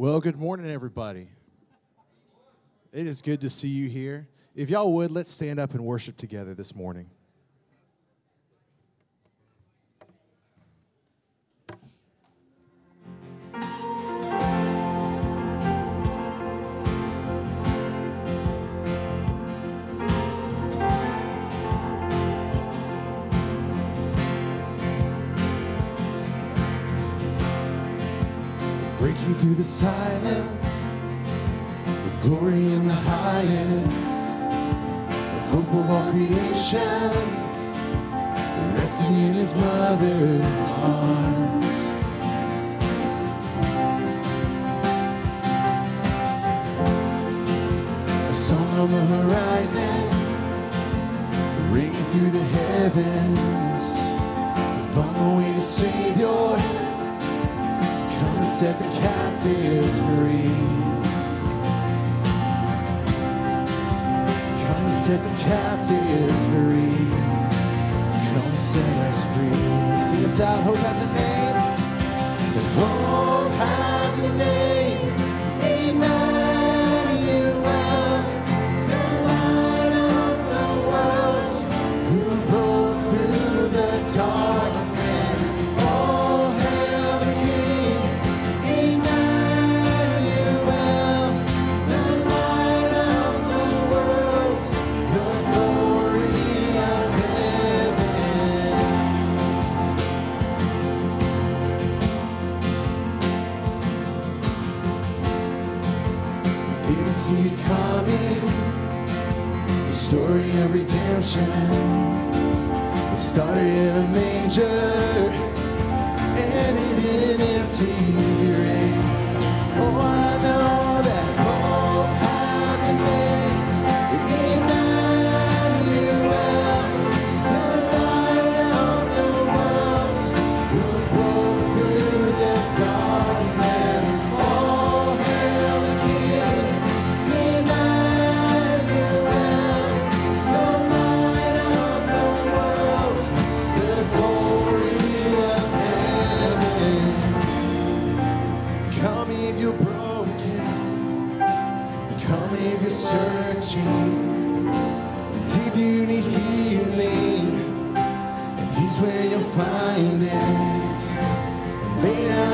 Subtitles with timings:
[0.00, 1.26] Well, good morning, everybody.
[2.92, 4.28] It is good to see you here.
[4.54, 7.10] If y'all would, let's stand up and worship together this morning.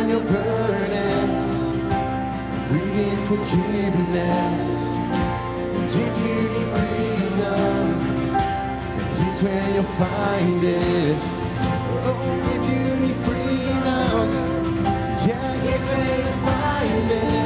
[0.05, 1.64] Down your burdens.
[2.69, 4.93] Breathe in forgiveness.
[5.75, 6.07] And you
[6.53, 7.87] need freedom,
[9.19, 11.17] He's where you'll find it.
[12.07, 14.27] Oh, if you need freedom.
[15.27, 17.44] Yeah, he's where you find it.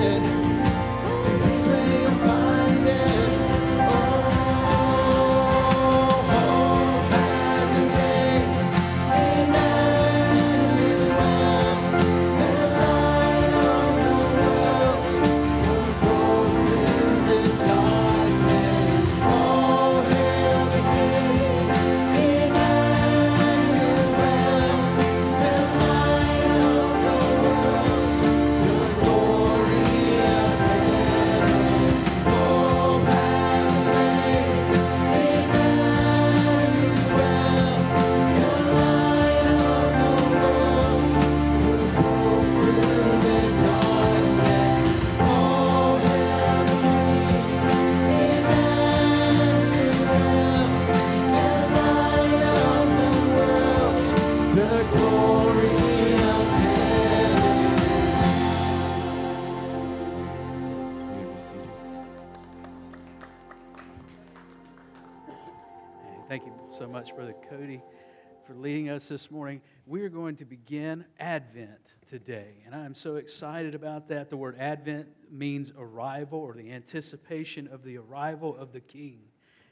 [68.58, 69.60] Leading us this morning.
[69.86, 74.30] We are going to begin Advent today, and I'm so excited about that.
[74.30, 79.20] The word Advent means arrival or the anticipation of the arrival of the King.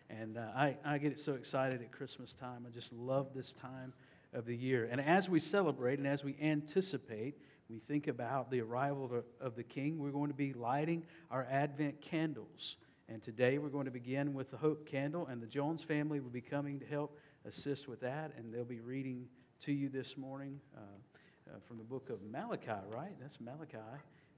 [0.09, 2.65] And uh, I, I get so excited at Christmas time.
[2.65, 3.93] I just love this time
[4.33, 4.89] of the year.
[4.89, 7.35] And as we celebrate and as we anticipate,
[7.69, 11.45] we think about the arrival of, of the King, we're going to be lighting our
[11.51, 12.77] Advent candles.
[13.09, 16.31] And today we're going to begin with the Hope Candle, and the Jones family will
[16.31, 19.27] be coming to help assist with that, and they'll be reading
[19.63, 23.13] to you this morning uh, uh, from the book of Malachi, right?
[23.21, 23.79] That's Malachi.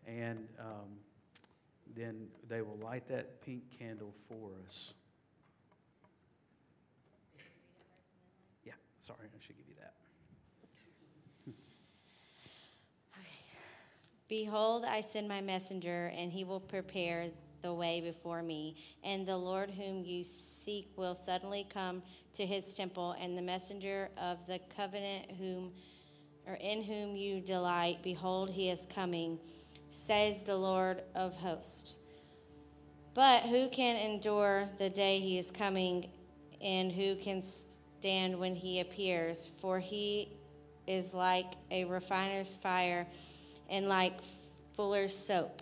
[0.06, 0.88] And um,
[1.96, 4.94] then they will light that pink candle for us.
[8.64, 9.94] Yeah, sorry, I should give you that.
[14.28, 17.28] Behold, I send my messenger, and he will prepare
[17.68, 18.74] the way before me.
[19.04, 22.02] And the Lord whom you seek will suddenly come
[22.33, 25.72] to his temple, and the messenger of the covenant whom
[26.46, 29.38] or in whom you delight, behold, he is coming,
[29.90, 31.98] says the Lord of hosts.
[33.12, 36.09] But who can endure the day he is coming,
[36.62, 39.50] and who can stand when he appears?
[39.59, 40.33] For he
[40.87, 43.07] is like a refiner's fire
[43.68, 44.14] and like
[44.74, 45.61] fuller's soap.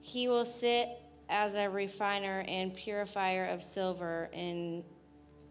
[0.00, 0.88] He will sit
[1.30, 4.84] as a refiner and purifier of silver, and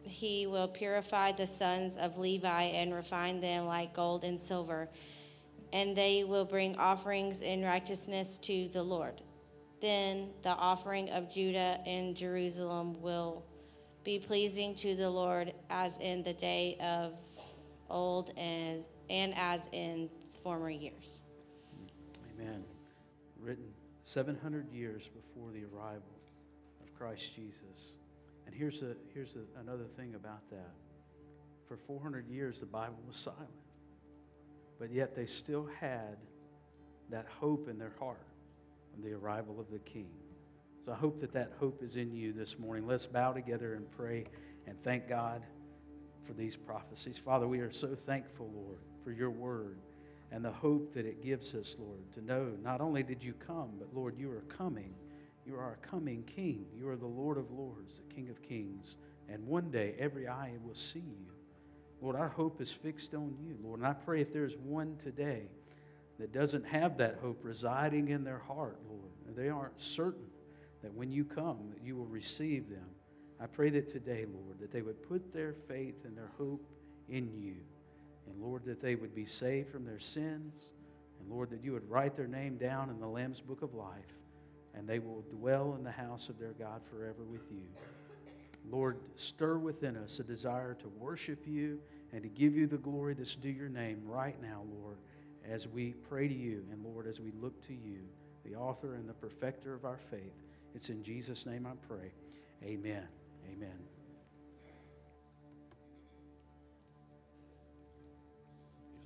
[0.04, 4.90] he will purify the sons of Levi and refine them like gold and silver,
[5.72, 9.22] and they will bring offerings in righteousness to the Lord.
[9.80, 13.46] Then the offering of Judah and Jerusalem will
[14.04, 17.14] be pleasing to the Lord as in the day of
[17.90, 20.10] old as, and as in
[20.44, 21.22] former years.
[22.38, 22.64] Amen.
[23.40, 23.74] Written
[24.10, 26.02] 700 years before the arrival
[26.82, 27.94] of Christ Jesus.
[28.48, 30.72] And here's, a, here's a, another thing about that.
[31.68, 33.52] For 400 years, the Bible was silent.
[34.80, 36.18] But yet they still had
[37.12, 38.26] that hope in their heart
[38.98, 40.10] of the arrival of the King.
[40.84, 42.88] So I hope that that hope is in you this morning.
[42.88, 44.26] Let's bow together and pray
[44.66, 45.44] and thank God
[46.26, 47.20] for these prophecies.
[47.20, 49.78] Father, we are so thankful, Lord, for your word
[50.32, 53.70] and the hope that it gives us, Lord, to know not only did you come,
[53.80, 54.94] but Lord, you are coming.
[55.46, 56.66] You are a coming King.
[56.76, 58.96] You are the Lord of Lords, the King of Kings.
[59.28, 61.34] And one day every eye will see you.
[62.02, 63.80] Lord, our hope is fixed on you, Lord.
[63.80, 65.44] And I pray if there's one today
[66.20, 70.28] that doesn't have that hope residing in their heart, Lord, and they aren't certain
[70.82, 72.86] that when you come, that you will receive them.
[73.42, 76.66] I pray that today, Lord, that they would put their faith and their hope
[77.08, 77.56] in you.
[78.30, 80.68] And Lord, that they would be saved from their sins.
[81.20, 84.14] And Lord, that you would write their name down in the Lamb's book of life.
[84.76, 87.64] And they will dwell in the house of their God forever with you.
[88.70, 91.80] Lord, stir within us a desire to worship you
[92.14, 94.98] and to give you the glory that's due your name right now, Lord,
[95.50, 96.64] as we pray to you.
[96.72, 98.00] And Lord, as we look to you,
[98.46, 100.34] the author and the perfecter of our faith.
[100.76, 102.12] It's in Jesus' name I pray.
[102.64, 103.08] Amen.
[103.52, 103.99] Amen.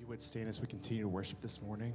[0.04, 1.94] You would stand as we continue to worship this morning.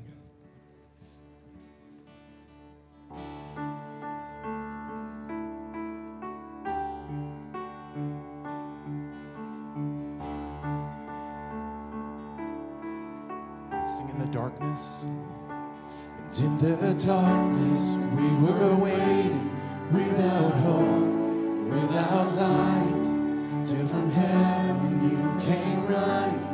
[13.85, 15.05] Sing in the darkness.
[15.05, 19.51] And in the darkness, we were waiting
[19.93, 26.48] without hope, without light, till from heaven you came running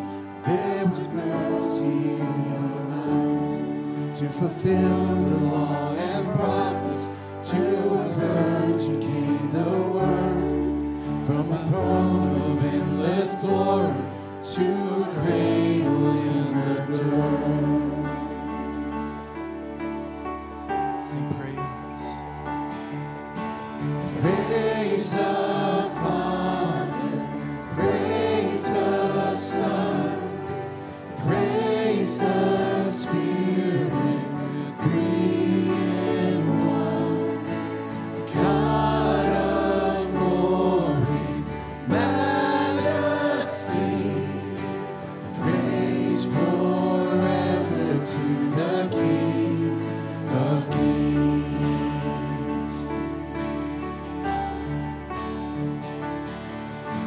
[0.87, 5.24] was mercy in your eyes to fulfill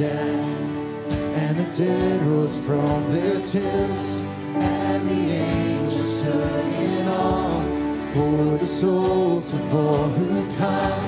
[0.00, 4.22] and the dead rose from their tombs,
[4.56, 7.62] and the angels stood in awe.
[8.12, 11.02] For the souls of all who come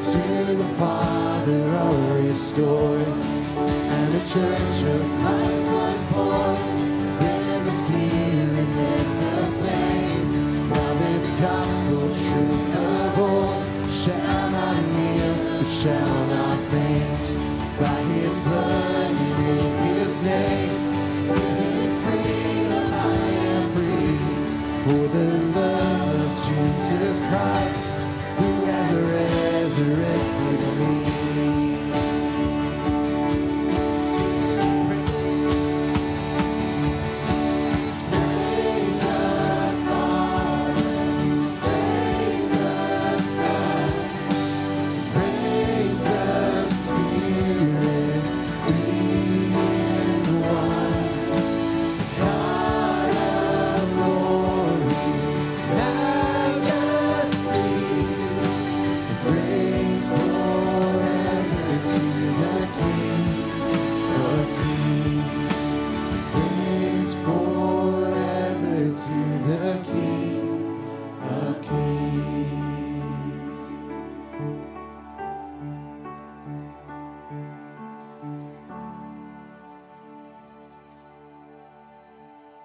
[0.00, 6.69] to the Father are restored, and the Church of Christ was born.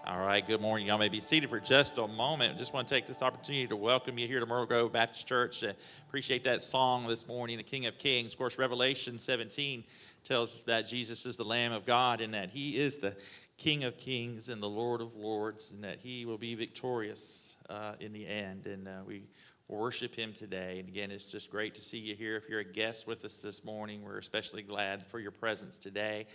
[0.07, 0.85] All right, good morning.
[0.85, 2.59] Y'all may be seated for just a moment.
[2.59, 5.63] Just want to take this opportunity to welcome you here to Myrtle Grove Baptist Church.
[5.63, 5.73] Uh,
[6.07, 8.33] appreciate that song this morning, the King of Kings.
[8.33, 9.83] Of course, Revelation 17
[10.23, 13.15] tells us that Jesus is the Lamb of God and that He is the
[13.57, 17.93] King of Kings and the Lord of Lords, and that He will be victorious uh,
[17.99, 18.67] in the end.
[18.67, 19.23] And uh, we
[19.67, 20.79] worship Him today.
[20.79, 22.35] And again, it's just great to see you here.
[22.35, 26.27] If you're a guest with us this morning, we're especially glad for your presence today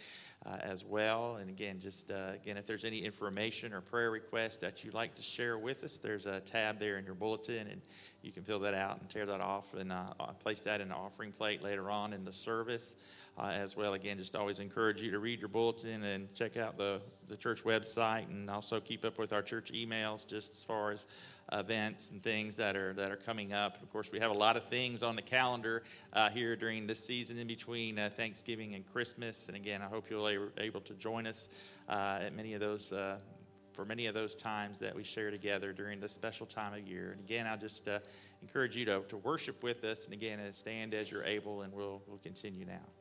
[0.47, 1.37] uh, as well.
[1.37, 5.15] And again, just uh, again, if there's any information or prayer requests that you'd like
[5.15, 7.83] to share with us, there's a tab there in your bulletin, and
[8.23, 10.89] you can fill that out and tear that off and uh, uh, place that in
[10.89, 12.97] the offering plate later on in the service.
[13.39, 16.77] Uh, as well, again, just always encourage you to read your bulletin and check out
[16.77, 20.91] the, the church website and also keep up with our church emails just as far
[20.91, 21.07] as
[21.53, 23.83] events and things that are that are coming up.
[23.83, 25.83] Of course, we have a lot of things on the calendar
[26.13, 29.49] uh, here during this season in between uh, Thanksgiving and Christmas.
[29.49, 31.49] And again, I hope you'll be able to join us
[31.89, 32.93] uh, at many of those.
[32.93, 33.19] Uh,
[33.73, 37.13] for many of those times that we share together during this special time of year.
[37.13, 38.01] And again, I'll just uh,
[38.43, 40.05] encourage you to, to worship with us.
[40.05, 43.00] And again, uh, stand as you're able, and we'll, we'll continue now.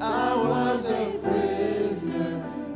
[0.00, 2.69] I was a prisoner.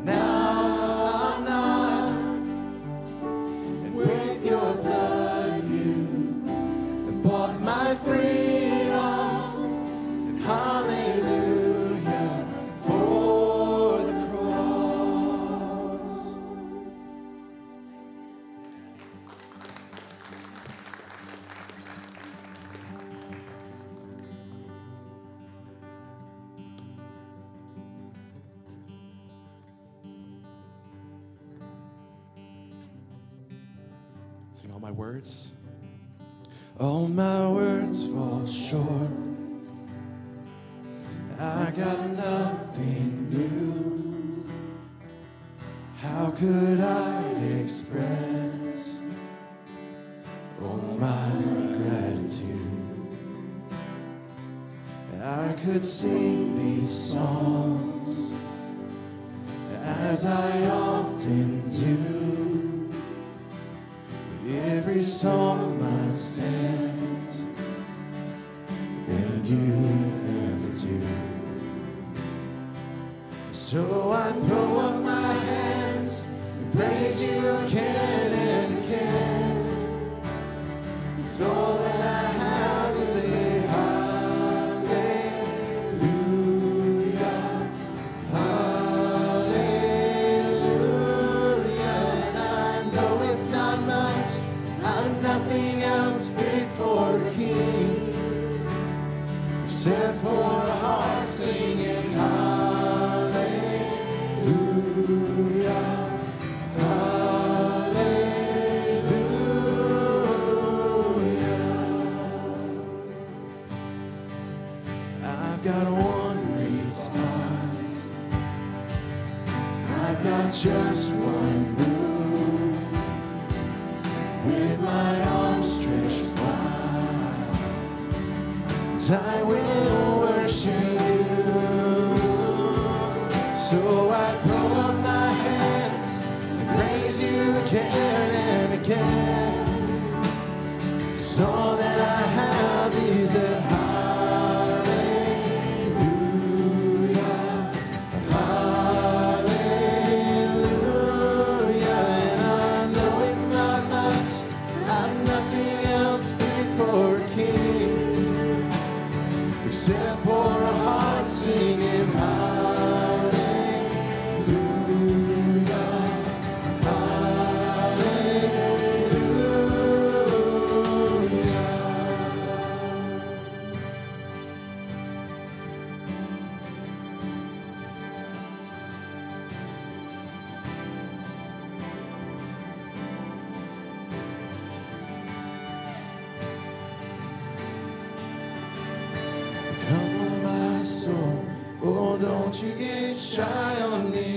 [192.54, 194.33] Don't you get shy on me.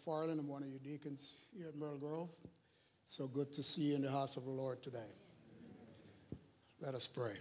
[0.00, 0.38] McFarland.
[0.38, 2.30] I'm one of your deacons here at Myrtle Grove.
[3.04, 4.98] So good to see you in the house of the Lord today.
[6.80, 7.34] Let us pray.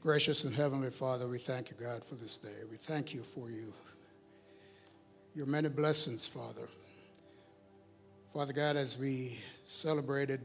[0.00, 2.62] Gracious and Heavenly Father, we thank you, God, for this day.
[2.70, 3.72] We thank you for you,
[5.34, 6.68] your many blessings, Father.
[8.32, 10.40] Father God, as we celebrated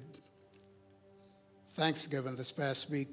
[1.70, 3.10] Thanksgiving this past week,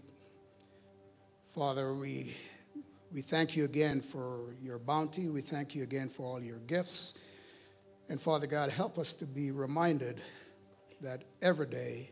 [1.48, 2.34] Father, we,
[3.12, 5.28] we thank you again for your bounty.
[5.28, 7.14] We thank you again for all your gifts.
[8.08, 10.20] And Father God, help us to be reminded
[11.00, 12.10] that every day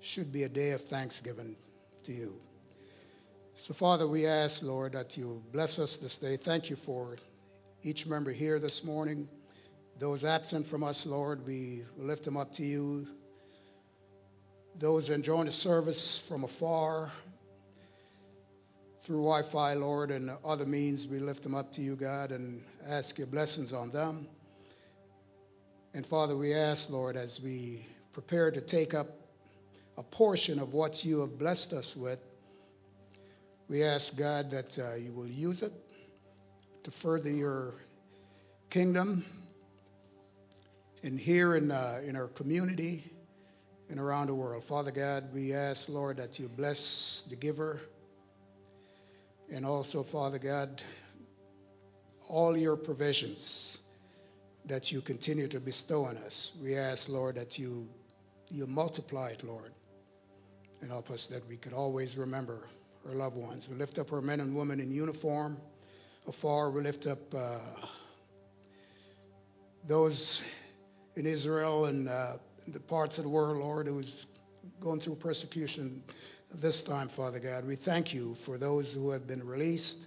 [0.00, 1.56] should be a day of thanksgiving
[2.04, 2.40] to you.
[3.54, 6.36] So, Father, we ask, Lord, that you bless us this day.
[6.36, 7.16] Thank you for
[7.82, 9.28] each member here this morning.
[9.98, 13.06] Those absent from us, Lord, we lift them up to you.
[14.76, 17.12] Those enjoying the service from afar,
[19.00, 22.62] through Wi Fi, Lord, and other means, we lift them up to you, God, and
[22.86, 24.28] ask your blessings on them.
[25.94, 29.08] And Father, we ask, Lord, as we prepare to take up
[29.96, 32.20] a portion of what you have blessed us with,
[33.68, 35.72] we ask, God, that uh, you will use it
[36.82, 37.74] to further your
[38.68, 39.24] kingdom
[41.02, 43.10] and here in, uh, in our community
[43.88, 44.62] and around the world.
[44.62, 47.80] Father God, we ask, Lord, that you bless the giver.
[49.52, 50.82] And also, Father God,
[52.28, 53.80] all your provisions
[54.66, 56.52] that you continue to bestow on us.
[56.62, 57.88] We ask, Lord, that you,
[58.48, 59.72] you multiply it, Lord,
[60.80, 62.68] and help us that we could always remember
[63.08, 63.68] our loved ones.
[63.68, 65.58] We lift up our men and women in uniform
[66.28, 66.70] afar.
[66.70, 67.58] We lift up uh,
[69.84, 70.42] those
[71.16, 72.34] in Israel and uh,
[72.68, 74.28] the parts of the world, Lord, who's
[74.78, 76.02] going through persecution
[76.52, 77.64] this time, Father God.
[77.64, 80.06] We thank you for those who have been released.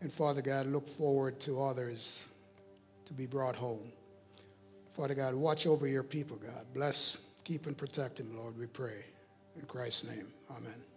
[0.00, 2.30] And Father God, look forward to others
[3.06, 3.92] to be brought home.
[4.90, 6.66] Father God, watch over your people, God.
[6.74, 9.04] Bless, keep, and protect him, Lord, we pray.
[9.58, 10.95] In Christ's name, amen.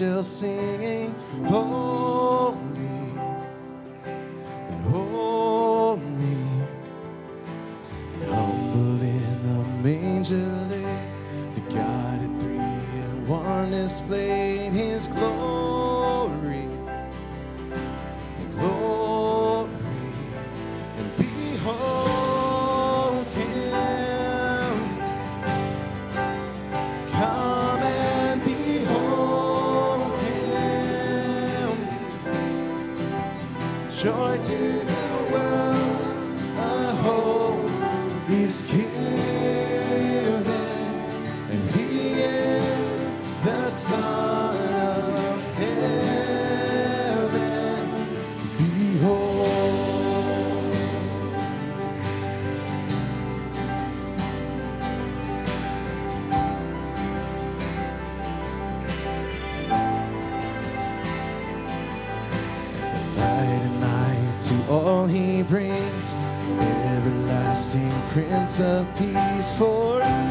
[0.00, 1.12] Angels singing,
[1.46, 2.17] holy
[68.18, 70.27] Prince of Peace forever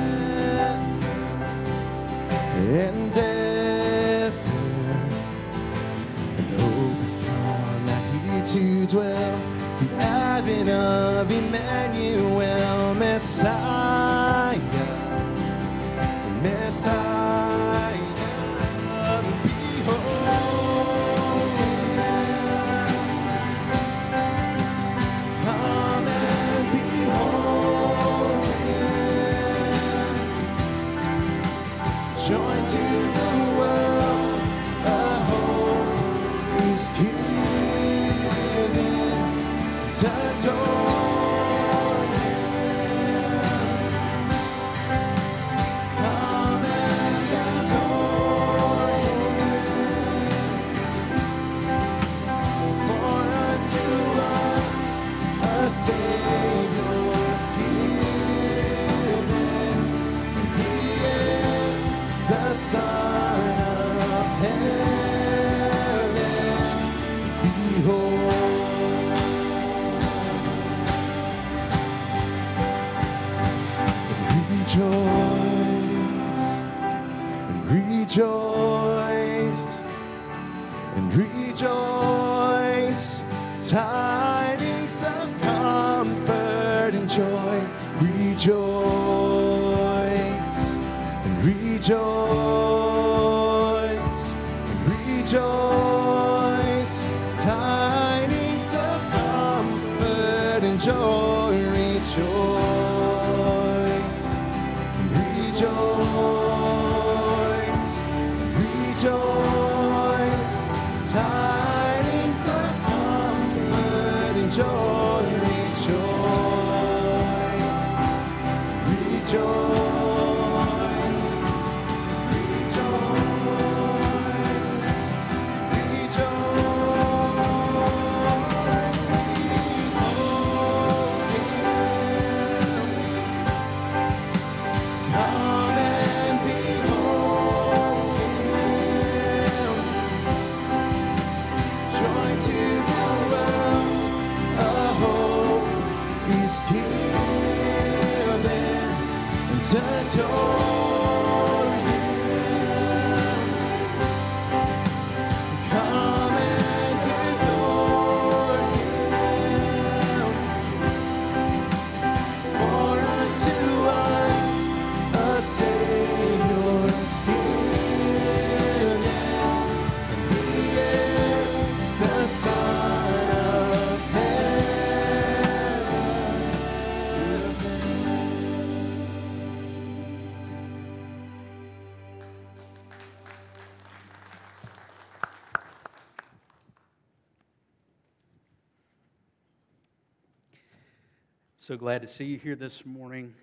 [191.67, 193.33] So glad to see you here this morning.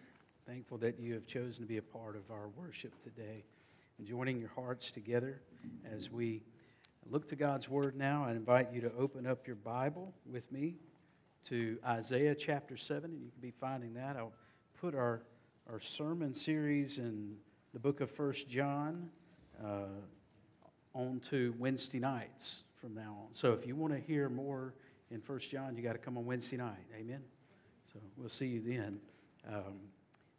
[0.47, 3.45] Thankful that you have chosen to be a part of our worship today
[3.99, 5.43] and joining your hearts together
[5.95, 6.41] as we
[7.11, 8.25] look to God's Word now.
[8.25, 10.77] I invite you to open up your Bible with me
[11.51, 14.17] to Isaiah chapter 7, and you can be finding that.
[14.17, 14.33] I'll
[14.81, 15.21] put our,
[15.71, 17.37] our sermon series in
[17.75, 19.11] the book of First John
[19.63, 20.01] uh,
[20.95, 23.35] on to Wednesday nights from now on.
[23.35, 24.73] So if you want to hear more
[25.11, 26.87] in First John, you got to come on Wednesday night.
[26.99, 27.21] Amen.
[27.95, 28.99] So we'll see you then.
[29.49, 29.75] Um,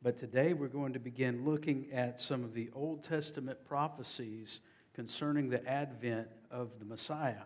[0.03, 4.59] but today we're going to begin looking at some of the Old Testament prophecies
[4.93, 7.43] concerning the advent of the Messiah.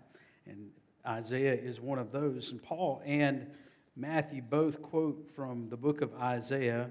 [0.48, 0.72] And
[1.06, 2.50] Isaiah is one of those.
[2.50, 3.52] And Paul and
[3.96, 6.90] Matthew both quote from the book of Isaiah.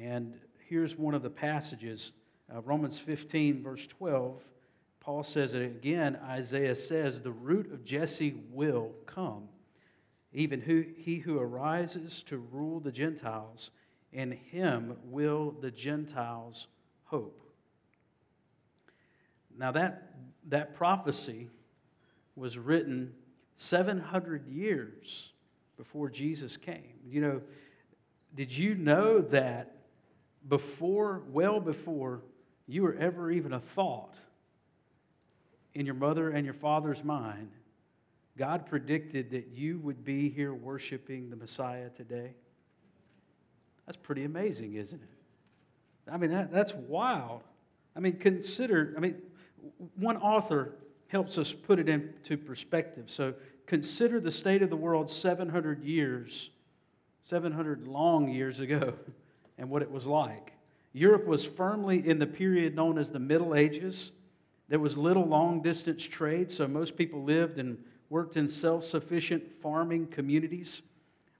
[0.00, 0.32] And
[0.66, 2.12] here's one of the passages
[2.54, 4.40] uh, Romans 15, verse 12.
[5.00, 6.18] Paul says it again.
[6.24, 9.48] Isaiah says, The root of Jesse will come
[10.36, 13.70] even who, he who arises to rule the Gentiles,
[14.12, 16.66] in him will the Gentiles
[17.04, 17.40] hope.
[19.58, 20.12] Now, that,
[20.48, 21.48] that prophecy
[22.36, 23.14] was written
[23.54, 25.32] 700 years
[25.78, 26.92] before Jesus came.
[27.08, 27.40] You know,
[28.34, 29.76] did you know that
[30.50, 32.20] before, well before
[32.68, 34.16] you were ever even a thought,
[35.74, 37.52] in your mother and your father's mind,
[38.36, 42.32] God predicted that you would be here worshiping the Messiah today?
[43.86, 46.10] That's pretty amazing, isn't it?
[46.12, 47.42] I mean, that, that's wild.
[47.96, 49.16] I mean, consider, I mean,
[49.96, 50.74] one author
[51.08, 53.04] helps us put it into perspective.
[53.08, 53.32] So
[53.66, 56.50] consider the state of the world 700 years,
[57.22, 58.94] 700 long years ago,
[59.58, 60.52] and what it was like.
[60.92, 64.12] Europe was firmly in the period known as the Middle Ages.
[64.68, 67.78] There was little long distance trade, so most people lived and
[68.10, 70.82] worked in self sufficient farming communities.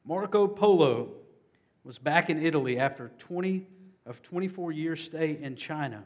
[0.05, 1.11] Marco Polo
[1.85, 3.67] was back in Italy after 20
[4.07, 6.05] of 24 years stay in China.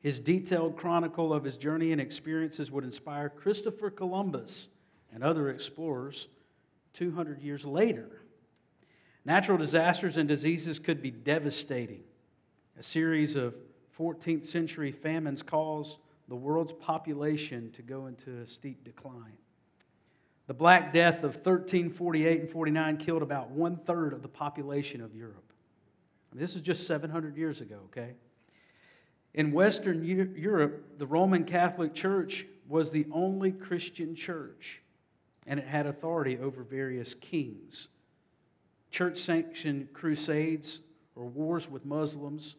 [0.00, 4.68] His detailed chronicle of his journey and experiences would inspire Christopher Columbus
[5.12, 6.28] and other explorers
[6.94, 8.22] 200 years later.
[9.24, 12.02] Natural disasters and diseases could be devastating.
[12.78, 13.54] A series of
[13.98, 15.98] 14th century famines caused
[16.28, 19.36] the world's population to go into a steep decline.
[20.46, 25.14] The Black Death of 1348 and 49 killed about one third of the population of
[25.14, 25.52] Europe.
[26.30, 28.14] I mean, this is just 700 years ago, okay?
[29.34, 34.80] In Western Europe, the Roman Catholic Church was the only Christian church,
[35.46, 37.88] and it had authority over various kings.
[38.90, 40.80] Church sanctioned crusades
[41.14, 42.56] or wars with Muslims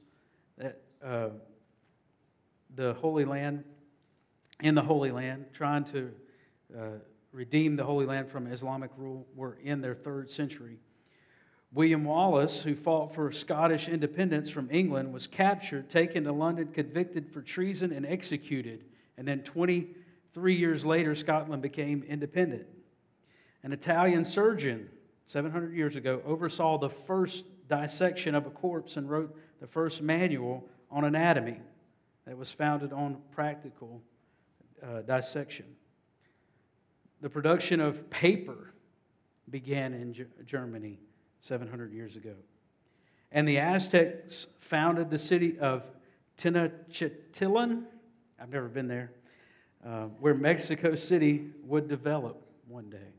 [0.58, 1.30] that uh,
[2.76, 3.64] the Holy Land,
[4.62, 6.12] in the Holy Land, trying to
[6.78, 6.84] uh,
[7.32, 10.78] redeem the Holy Land from Islamic rule, were in their third century.
[11.72, 17.32] William Wallace, who fought for Scottish independence from England, was captured, taken to London, convicted
[17.32, 18.86] for treason, and executed.
[19.18, 22.66] And then 23 years later, Scotland became independent.
[23.64, 24.90] An Italian surgeon,
[25.26, 30.68] 700 years ago, oversaw the first dissection of a corpse and wrote the first manual
[30.90, 31.60] on anatomy
[32.30, 34.04] that was founded on practical
[34.84, 35.66] uh, dissection.
[37.22, 38.72] The production of paper
[39.50, 41.00] began in G- Germany
[41.42, 42.36] 700 years ago.
[43.32, 45.82] And the Aztecs founded the city of
[46.38, 47.86] Tenochtitlan.
[48.40, 49.12] I've never been there,
[49.84, 53.10] uh, where Mexico City would develop one day.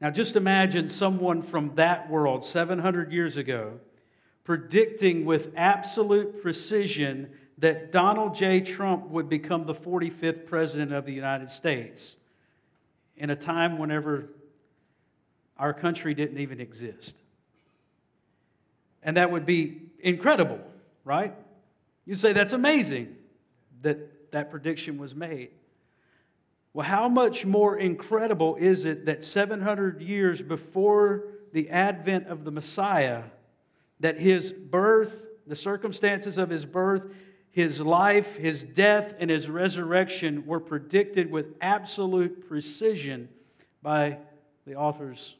[0.00, 3.80] Now, just imagine someone from that world 700 years ago
[4.44, 8.60] predicting with absolute precision that Donald J.
[8.60, 12.16] Trump would become the 45th president of the United States
[13.16, 14.28] in a time whenever
[15.56, 17.14] our country didn't even exist.
[19.02, 20.58] And that would be incredible,
[21.04, 21.34] right?
[22.04, 23.14] You'd say that's amazing
[23.82, 25.50] that that prediction was made.
[26.72, 32.50] Well, how much more incredible is it that 700 years before the advent of the
[32.50, 33.22] Messiah,
[34.00, 37.04] that his birth, the circumstances of his birth,
[37.50, 43.28] his life, his death, and his resurrection were predicted with absolute precision
[43.82, 44.18] by
[44.66, 45.36] the authors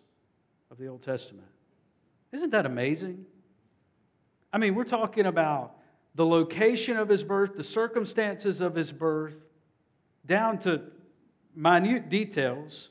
[0.70, 1.48] of the Old Testament.
[2.32, 3.26] Isn't that amazing?
[4.52, 5.76] I mean, we're talking about
[6.14, 9.38] the location of his birth, the circumstances of his birth,
[10.26, 10.82] down to
[11.57, 12.90] minute details,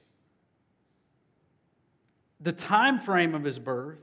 [2.41, 3.99] the time frame of his birth,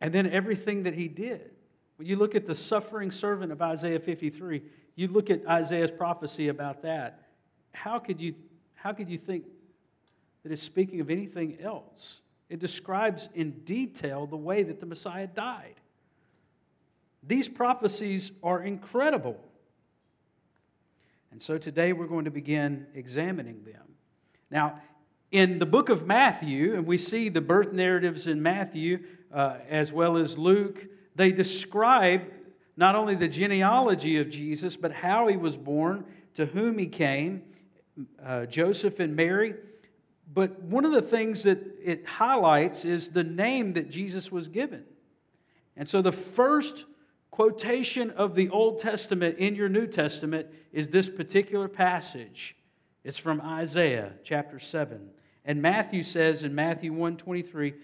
[0.00, 1.50] and then everything that he did.
[1.96, 4.62] When you look at the suffering servant of Isaiah 53,
[4.96, 7.28] you look at Isaiah's prophecy about that.
[7.72, 8.34] How could you,
[8.74, 9.44] how could you think
[10.42, 12.22] that is speaking of anything else.
[12.48, 15.74] It describes in detail the way that the Messiah died.
[17.22, 19.38] These prophecies are incredible.
[21.30, 23.94] And so today we're going to begin examining them.
[24.50, 24.80] Now,
[25.32, 29.00] in the book of Matthew, and we see the birth narratives in Matthew
[29.32, 32.22] uh, as well as Luke, they describe
[32.76, 36.04] not only the genealogy of Jesus, but how he was born,
[36.34, 37.42] to whom he came,
[38.24, 39.54] uh, Joseph and Mary,
[40.32, 44.84] but one of the things that it highlights is the name that Jesus was given.
[45.76, 46.84] And so the first
[47.30, 52.56] quotation of the Old Testament in your New Testament is this particular passage.
[53.02, 55.10] It's from Isaiah chapter 7.
[55.50, 57.74] And Matthew says in Matthew 1:23,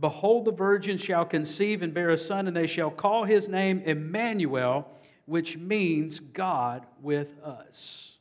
[0.00, 3.80] Behold, the virgin shall conceive and bear a son, and they shall call his name
[3.86, 4.90] Emmanuel,
[5.26, 8.18] which means God with us.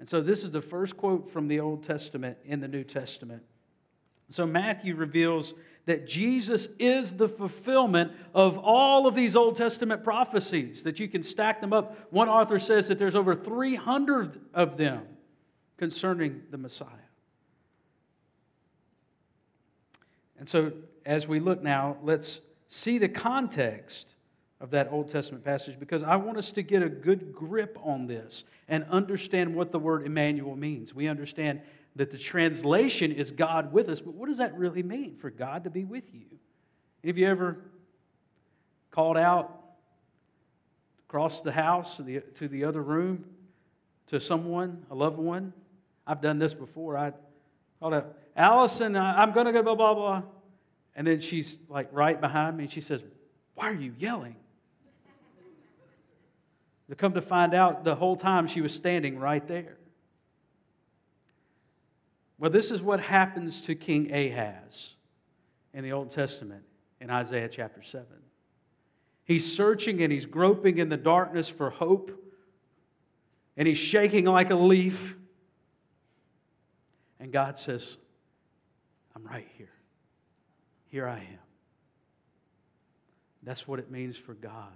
[0.00, 3.44] And so this is the first quote from the Old Testament in the New Testament.
[4.30, 5.54] So Matthew reveals
[5.86, 11.22] that Jesus is the fulfillment of all of these Old Testament prophecies, that you can
[11.22, 12.12] stack them up.
[12.12, 15.04] One author says that there's over 300 of them
[15.76, 16.88] concerning the Messiah.
[20.40, 20.72] And so,
[21.04, 24.14] as we look now, let's see the context
[24.60, 28.06] of that Old Testament passage because I want us to get a good grip on
[28.06, 30.94] this and understand what the word Emmanuel means.
[30.94, 31.60] We understand
[31.96, 35.64] that the translation is God with us, but what does that really mean for God
[35.64, 36.26] to be with you?
[37.04, 37.58] Have you ever
[38.90, 39.60] called out
[41.08, 43.24] across the house to the, to the other room
[44.06, 45.52] to someone, a loved one?
[46.06, 46.96] I've done this before.
[46.96, 47.12] I
[47.78, 50.22] called out, Allison, uh, I'm going to go blah, blah, blah.
[50.96, 53.02] And then she's like right behind me and she says,
[53.54, 54.34] Why are you yelling?
[56.88, 59.76] To come to find out, the whole time she was standing right there.
[62.38, 64.94] Well, this is what happens to King Ahaz
[65.74, 66.62] in the Old Testament
[66.98, 68.06] in Isaiah chapter 7.
[69.24, 72.10] He's searching and he's groping in the darkness for hope,
[73.58, 75.14] and he's shaking like a leaf.
[77.20, 77.98] And God says,
[79.14, 79.72] I'm right here.
[80.88, 81.38] Here I am.
[83.42, 84.72] That's what it means for God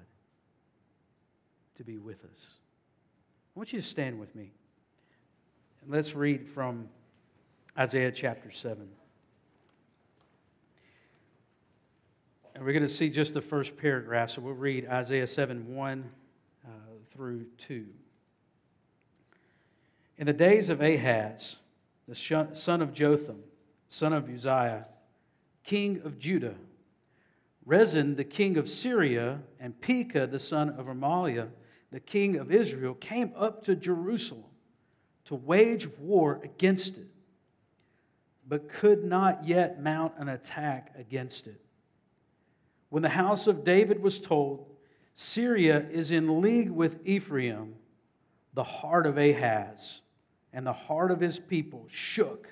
[1.76, 2.50] to be with us.
[3.54, 4.52] I want you to stand with me.
[5.82, 6.88] And let's read from
[7.78, 8.88] Isaiah chapter 7.
[12.54, 14.30] And we're going to see just the first paragraph.
[14.30, 16.04] So we'll read Isaiah 7 1
[16.64, 16.70] uh,
[17.12, 17.84] through 2.
[20.18, 21.56] In the days of Ahaz,
[22.06, 23.42] the son of Jotham,
[23.88, 24.86] son of Uzziah,
[25.62, 26.54] king of Judah,
[27.66, 31.48] Rezin, the king of Syria, and Pekah, the son of Remaliah,
[31.90, 34.44] the king of Israel, came up to Jerusalem
[35.26, 37.06] to wage war against it,
[38.46, 41.60] but could not yet mount an attack against it.
[42.90, 44.66] When the house of David was told,
[45.14, 47.74] Syria is in league with Ephraim,
[48.52, 50.02] the heart of Ahaz
[50.52, 52.48] and the heart of his people shook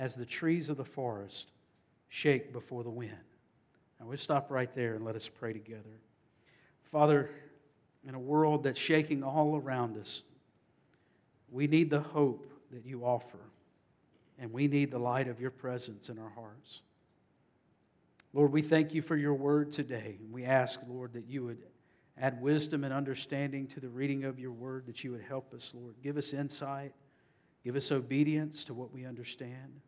[0.00, 1.52] as the trees of the forest
[2.08, 3.12] shake before the wind.
[4.00, 6.00] Now we'll stop right there and let us pray together.
[6.90, 7.28] Father,
[8.08, 10.22] in a world that's shaking all around us,
[11.52, 13.40] we need the hope that you offer,
[14.38, 16.80] and we need the light of your presence in our hearts.
[18.32, 20.16] Lord, we thank you for your word today.
[20.18, 21.58] and We ask, Lord, that you would
[22.18, 25.72] add wisdom and understanding to the reading of your word, that you would help us,
[25.74, 25.94] Lord.
[26.02, 26.92] Give us insight,
[27.64, 29.82] give us obedience to what we understand.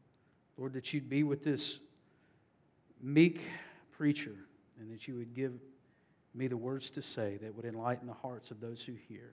[0.59, 1.79] Lord, that you'd be with this
[3.01, 3.41] meek
[3.93, 4.35] preacher
[4.79, 5.53] and that you would give
[6.35, 9.33] me the words to say that would enlighten the hearts of those who hear.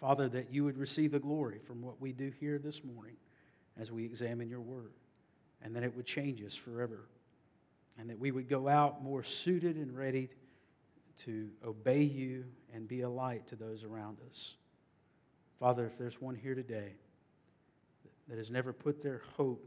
[0.00, 3.16] Father, that you would receive the glory from what we do here this morning
[3.80, 4.92] as we examine your word,
[5.64, 7.06] and that it would change us forever
[7.98, 10.28] and that we would go out more suited and ready
[11.24, 12.44] to obey you
[12.74, 14.54] and be a light to those around us.
[15.60, 16.92] Father, if there's one here today
[18.28, 19.64] that has never put their hope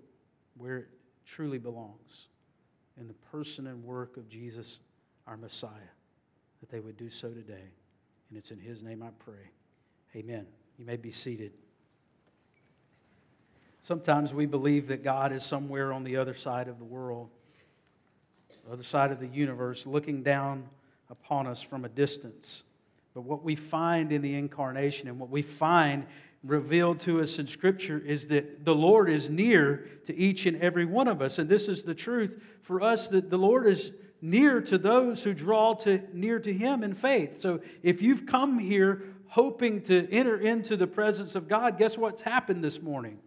[0.57, 0.87] where it
[1.25, 2.27] truly belongs,
[2.99, 4.79] in the person and work of Jesus,
[5.27, 5.71] our Messiah,
[6.61, 7.69] that they would do so today.
[8.29, 9.51] And it's in His name I pray.
[10.15, 10.45] Amen.
[10.77, 11.51] You may be seated.
[13.81, 17.29] Sometimes we believe that God is somewhere on the other side of the world
[18.65, 20.67] the other side of the universe, looking down
[21.09, 22.63] upon us from a distance.
[23.13, 26.05] But what we find in the incarnation and what we find
[26.45, 30.85] revealed to us in Scripture is that the Lord is near to each and every
[30.85, 31.39] one of us.
[31.39, 33.91] And this is the truth for us that the Lord is
[34.21, 37.39] near to those who draw to, near to Him in faith.
[37.39, 42.21] So if you've come here hoping to enter into the presence of God, guess what's
[42.21, 43.19] happened this morning?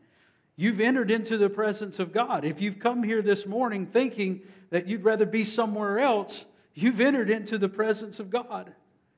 [0.56, 2.44] You've entered into the presence of God.
[2.44, 4.40] If you've come here this morning thinking
[4.70, 8.72] that you'd rather be somewhere else, you've entered into the presence of God.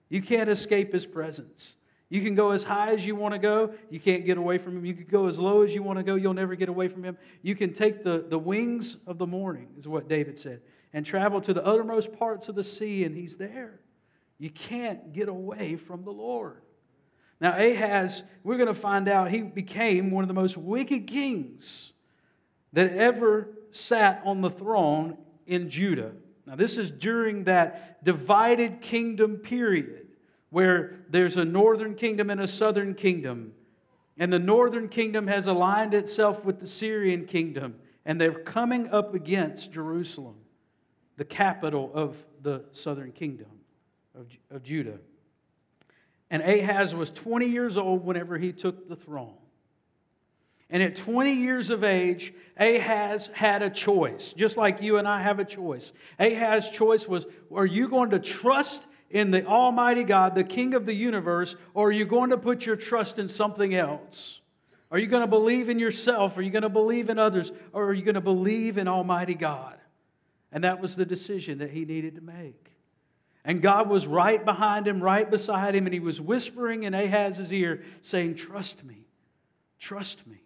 [0.08, 1.76] You can't escape His presence.
[2.10, 3.72] You can go as high as you want to go.
[3.88, 4.84] You can't get away from Him.
[4.84, 6.16] You can go as low as you want to go.
[6.16, 7.16] You'll never get away from Him.
[7.42, 10.60] You can take the, the wings of the morning, is what David said,
[10.92, 13.78] and travel to the uttermost parts of the sea, and He's there.
[14.38, 16.62] You can't get away from the Lord.
[17.40, 21.92] Now, Ahaz, we're going to find out he became one of the most wicked kings
[22.72, 26.12] that ever sat on the throne in Judah.
[26.46, 30.08] Now, this is during that divided kingdom period
[30.50, 33.52] where there's a northern kingdom and a southern kingdom.
[34.18, 39.14] And the northern kingdom has aligned itself with the Syrian kingdom, and they're coming up
[39.14, 40.36] against Jerusalem,
[41.16, 43.48] the capital of the southern kingdom
[44.14, 44.98] of, of Judah.
[46.30, 49.34] And Ahaz was 20 years old whenever he took the throne.
[50.72, 55.20] And at 20 years of age, Ahaz had a choice, just like you and I
[55.20, 55.92] have a choice.
[56.20, 60.86] Ahaz's choice was are you going to trust in the Almighty God, the King of
[60.86, 64.40] the universe, or are you going to put your trust in something else?
[64.90, 66.36] Are you going to believe in yourself?
[66.36, 67.52] Are you going to believe in others?
[67.72, 69.76] Or are you going to believe in Almighty God?
[70.52, 72.70] And that was the decision that he needed to make.
[73.44, 77.52] And God was right behind him, right beside him, and he was whispering in Ahaz's
[77.52, 79.06] ear, saying, Trust me,
[79.78, 80.40] trust me.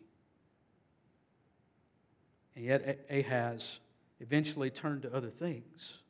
[2.54, 3.78] And yet Ahaz
[4.20, 6.03] eventually turned to other things.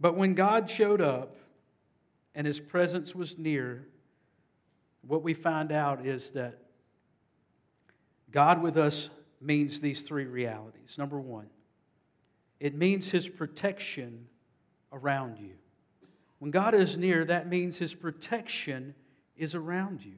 [0.00, 1.36] But when God showed up
[2.34, 3.86] and his presence was near,
[5.06, 6.58] what we find out is that
[8.30, 10.96] God with us means these three realities.
[10.98, 11.46] Number one,
[12.60, 14.26] it means his protection
[14.92, 15.52] around you.
[16.38, 18.94] When God is near, that means his protection
[19.36, 20.14] is around you,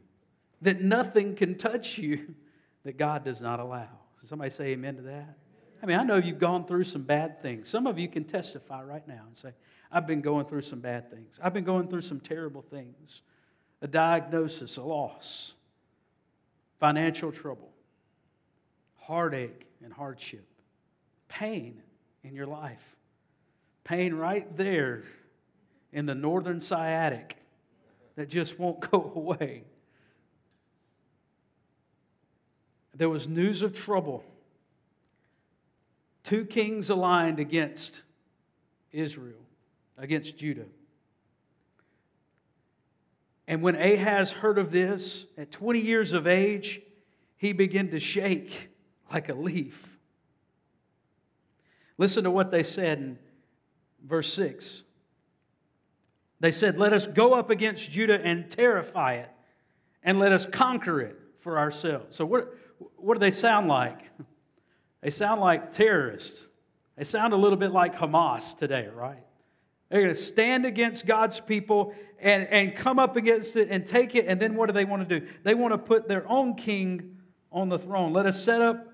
[0.63, 2.35] that nothing can touch you
[2.85, 3.89] that God does not allow.
[4.25, 5.37] somebody say amen to that?
[5.87, 7.69] I mean, I know you've gone through some bad things.
[7.69, 9.51] Some of you can testify right now and say,
[9.93, 11.39] I've been going through some bad things.
[11.41, 13.23] I've been going through some terrible things
[13.83, 15.55] a diagnosis, a loss,
[16.81, 17.71] financial trouble,
[18.97, 20.45] heartache and hardship,
[21.29, 21.81] pain
[22.25, 22.97] in your life,
[23.85, 25.05] pain right there
[25.93, 27.37] in the northern sciatic
[28.17, 29.63] that just won't go away.
[32.97, 34.25] There was news of trouble.
[36.27, 38.03] Two kings aligned against
[38.91, 39.39] Israel,
[39.97, 40.67] against Judah.
[43.47, 46.81] And when Ahaz heard of this, at 20 years of age,
[47.37, 48.71] he began to shake
[49.13, 49.81] like a leaf.
[51.97, 53.19] Listen to what they said in
[54.05, 54.83] verse 6.
[56.41, 59.31] They said, Let us go up against Judah and terrify it,
[60.03, 62.17] and let us conquer it for ourselves.
[62.17, 62.53] So, what,
[62.97, 64.01] what do they sound like?
[65.07, 66.49] They sound like terrorists.
[66.99, 69.23] They sound a little bit like Hamas today, right?
[69.89, 74.17] They're going to stand against God's people and, and come up against it and take
[74.17, 74.27] it.
[74.27, 75.25] And then what do they want to do?
[75.45, 77.19] They want to put their own king
[77.53, 78.15] on the throne.
[78.15, 78.85] Let us set up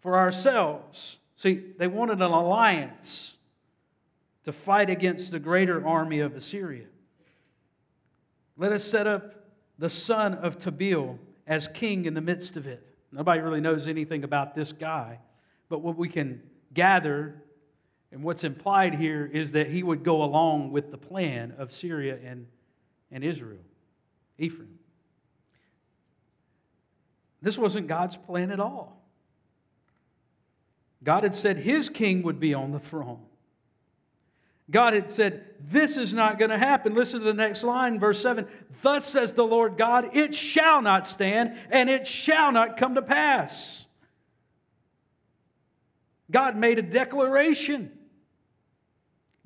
[0.00, 1.18] for ourselves.
[1.36, 3.36] See, they wanted an alliance
[4.42, 6.86] to fight against the greater army of Assyria.
[8.56, 9.36] Let us set up
[9.78, 11.16] the son of Tabeel
[11.46, 12.84] as king in the midst of it.
[13.12, 15.20] Nobody really knows anything about this guy,
[15.68, 16.42] but what we can
[16.74, 17.42] gather
[18.10, 22.18] and what's implied here is that he would go along with the plan of Syria
[22.24, 22.46] and,
[23.12, 23.60] and Israel,
[24.38, 24.78] Ephraim.
[27.42, 28.98] This wasn't God's plan at all.
[31.04, 33.20] God had said his king would be on the throne.
[34.70, 36.94] God had said, This is not going to happen.
[36.94, 38.46] Listen to the next line, verse 7.
[38.82, 43.02] Thus says the Lord God, it shall not stand, and it shall not come to
[43.02, 43.86] pass.
[46.30, 47.90] God made a declaration.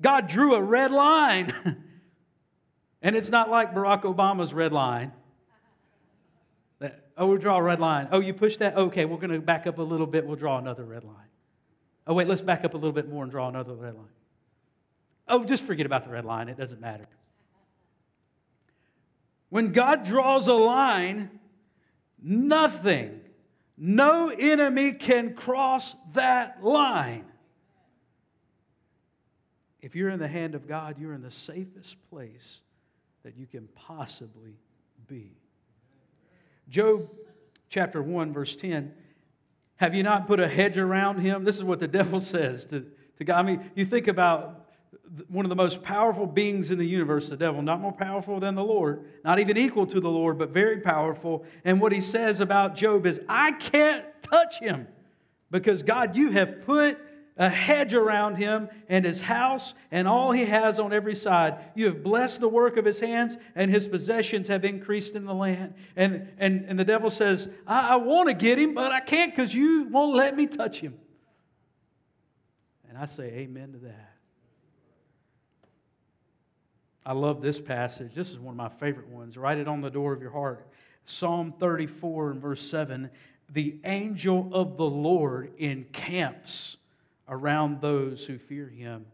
[0.01, 1.53] God drew a red line.
[3.01, 5.11] and it's not like Barack Obama's red line.
[7.15, 8.07] Oh, we'll draw a red line.
[8.11, 8.75] Oh, you push that?
[8.75, 10.25] Okay, we're going to back up a little bit.
[10.25, 11.15] We'll draw another red line.
[12.07, 14.05] Oh, wait, let's back up a little bit more and draw another red line.
[15.27, 16.49] Oh, just forget about the red line.
[16.49, 17.07] It doesn't matter.
[19.49, 21.29] When God draws a line,
[22.21, 23.21] nothing,
[23.77, 27.25] no enemy can cross that line.
[29.81, 32.61] If you're in the hand of God, you're in the safest place
[33.23, 34.55] that you can possibly
[35.07, 35.31] be.
[36.69, 37.09] Job
[37.69, 38.93] chapter 1, verse 10
[39.75, 41.43] Have you not put a hedge around him?
[41.43, 42.85] This is what the devil says to,
[43.17, 43.39] to God.
[43.39, 44.62] I mean, you think about
[45.27, 48.55] one of the most powerful beings in the universe, the devil, not more powerful than
[48.55, 51.45] the Lord, not even equal to the Lord, but very powerful.
[51.65, 54.87] And what he says about Job is, I can't touch him
[55.51, 56.97] because God, you have put
[57.37, 61.57] a hedge around him and his house and all he has on every side.
[61.75, 65.33] You have blessed the work of his hands, and his possessions have increased in the
[65.33, 65.73] land.
[65.95, 69.35] And, and, and the devil says, I, I want to get him, but I can't
[69.35, 70.95] because you won't let me touch him.
[72.87, 74.12] And I say, Amen to that.
[77.05, 78.13] I love this passage.
[78.13, 79.37] This is one of my favorite ones.
[79.37, 80.65] Write it on the door of your heart.
[81.05, 83.09] Psalm 34 and verse 7
[83.51, 86.77] The angel of the Lord encamps
[87.27, 89.05] around those who fear him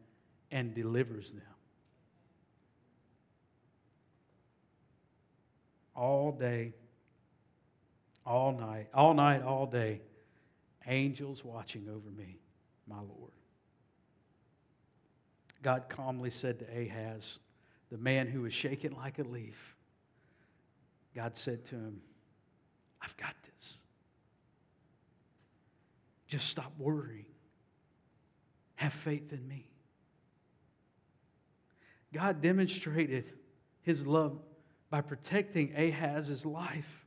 [0.51, 1.41] and delivers them.
[5.95, 6.73] All day,
[8.25, 10.01] all night, all night, all day,
[10.87, 12.37] angels watching over me,
[12.87, 13.31] my Lord.
[15.61, 17.39] God calmly said to Ahaz,
[17.91, 19.75] the man who was shaken like a leaf,
[21.15, 22.01] God said to him,
[23.01, 23.77] I've got this.
[26.27, 27.25] Just stop worrying.
[28.75, 29.65] Have faith in me.
[32.13, 33.33] God demonstrated
[33.81, 34.39] his love
[34.89, 37.05] by protecting Ahaz's life,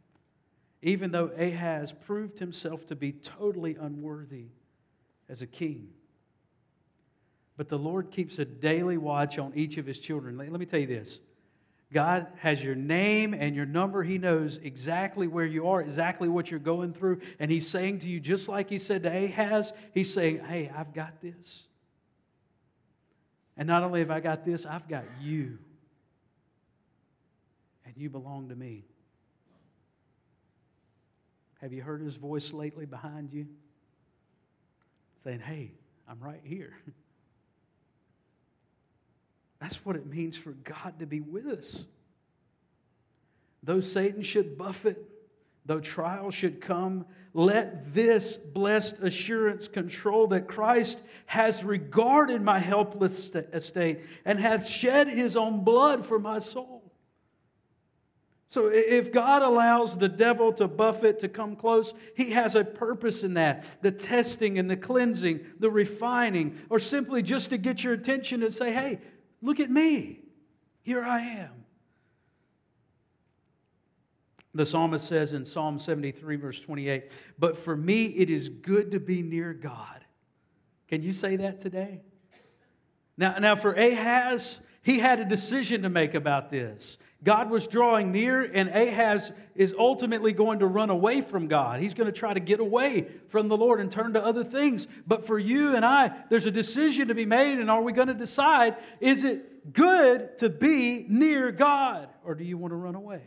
[0.82, 4.46] even though Ahaz proved himself to be totally unworthy
[5.28, 5.88] as a king.
[7.56, 10.38] But the Lord keeps a daily watch on each of his children.
[10.38, 11.20] Let me tell you this
[11.92, 14.02] God has your name and your number.
[14.02, 17.20] He knows exactly where you are, exactly what you're going through.
[17.38, 20.94] And He's saying to you, just like He said to Ahaz, He's saying, Hey, I've
[20.94, 21.64] got this.
[23.58, 25.58] And not only have I got this, I've got you.
[27.84, 28.84] And you belong to me.
[31.60, 33.46] Have you heard His voice lately behind you?
[35.22, 35.72] Saying, Hey,
[36.08, 36.72] I'm right here.
[39.62, 41.84] That's what it means for God to be with us.
[43.62, 44.98] Though Satan should buffet,
[45.66, 53.30] though trials should come, let this blessed assurance control that Christ has regarded my helpless
[53.52, 56.82] estate and hath shed his own blood for my soul.
[58.48, 63.22] So if God allows the devil to buffet, to come close, he has a purpose
[63.22, 63.64] in that.
[63.80, 68.52] The testing and the cleansing, the refining, or simply just to get your attention and
[68.52, 68.98] say, hey,
[69.42, 70.20] Look at me.
[70.82, 71.50] Here I am.
[74.54, 79.00] The psalmist says in Psalm 73, verse 28, But for me it is good to
[79.00, 80.04] be near God.
[80.88, 82.02] Can you say that today?
[83.16, 86.98] Now, now for Ahaz, he had a decision to make about this.
[87.24, 91.80] God was drawing near, and Ahaz is ultimately going to run away from God.
[91.80, 94.88] He's going to try to get away from the Lord and turn to other things.
[95.06, 98.08] But for you and I, there's a decision to be made, and are we going
[98.08, 102.96] to decide is it good to be near God, or do you want to run
[102.96, 103.22] away?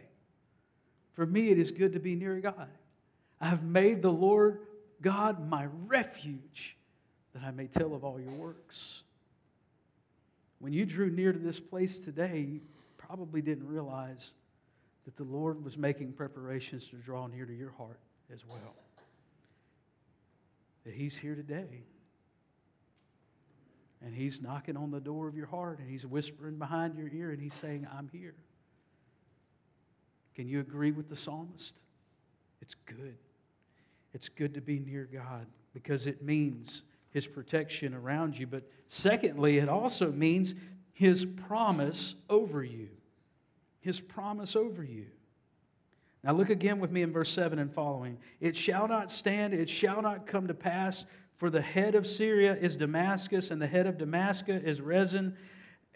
[1.14, 2.68] For me, it is good to be near God.
[3.39, 4.60] I have made the Lord
[5.01, 6.76] God my refuge
[7.34, 9.03] that I may tell of all your works.
[10.66, 12.59] When you drew near to this place today, you
[12.97, 14.34] probably didn't realize
[15.05, 17.99] that the Lord was making preparations to draw near to your heart
[18.34, 18.74] as well.
[20.84, 21.84] That He's here today.
[24.03, 27.30] And He's knocking on the door of your heart and He's whispering behind your ear
[27.30, 28.34] and He's saying, I'm here.
[30.34, 31.76] Can you agree with the psalmist?
[32.63, 33.18] It's good.
[34.16, 35.45] It's good to be near God
[35.76, 38.47] because it means His protection around you.
[38.47, 40.56] But secondly, it also means
[40.94, 42.90] his promise over you.
[43.82, 45.06] His promise over you.
[46.24, 48.18] Now, look again with me in verse 7 and following.
[48.42, 51.06] It shall not stand, it shall not come to pass,
[51.38, 55.36] for the head of Syria is Damascus, and the head of Damascus is Rezin.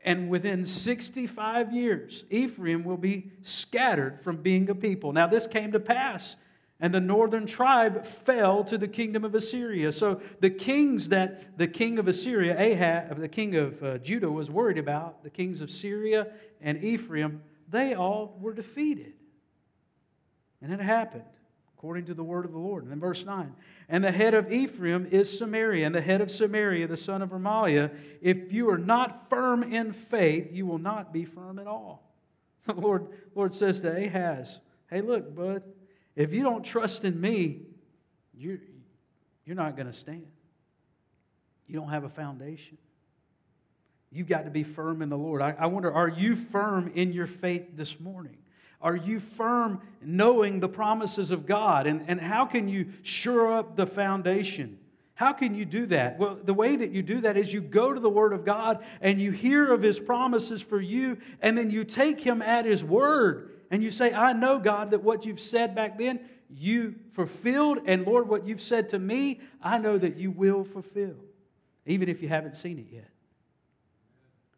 [0.06, 5.14] And within 65 years, Ephraim will be scattered from being a people.
[5.14, 6.36] Now, this came to pass
[6.80, 9.92] and the northern tribe fell to the kingdom of Assyria.
[9.92, 14.50] So the kings that the king of Assyria, Ahab, the king of uh, Judah, was
[14.50, 16.28] worried about, the kings of Syria
[16.62, 19.14] and Ephraim, they all were defeated.
[20.62, 21.24] And it happened
[21.80, 22.84] according to the word of the Lord.
[22.84, 23.56] And then verse 9.
[23.88, 27.30] And the head of Ephraim is Samaria, and the head of Samaria, the son of
[27.30, 27.90] Remaliah.
[28.22, 32.06] If you are not firm in faith, you will not be firm at all.
[32.66, 34.60] The Lord, Lord says to Ahaz,
[34.90, 35.64] Hey, look, bud,
[36.20, 37.62] if you don't trust in me,
[38.38, 38.60] you're,
[39.46, 40.28] you're not going to stand.
[41.66, 42.78] You don't have a foundation.
[44.12, 45.42] You've got to be firm in the Lord.
[45.42, 48.36] I, I wonder, are you firm in your faith this morning?
[48.82, 51.88] Are you firm knowing the promises of God?
[51.88, 54.78] And, and how can you shore up the foundation?
[55.14, 56.20] How can you do that?
[56.20, 58.84] Well, the way that you do that is you go to the Word of God
[59.00, 62.84] and you hear of His promises for you, and then you take Him at His
[62.84, 67.80] word and you say, I know, God, that what you've said back then, you fulfilled.
[67.86, 71.16] And Lord, what you've said to me, I know that you will fulfill,
[71.86, 73.10] even if you haven't seen it yet.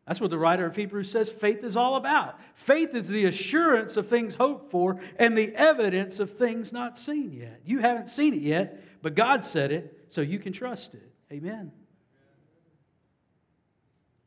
[0.07, 2.39] That's what the writer of Hebrews says faith is all about.
[2.55, 7.31] Faith is the assurance of things hoped for and the evidence of things not seen
[7.31, 7.61] yet.
[7.65, 11.11] You haven't seen it yet, but God said it, so you can trust it.
[11.31, 11.71] Amen.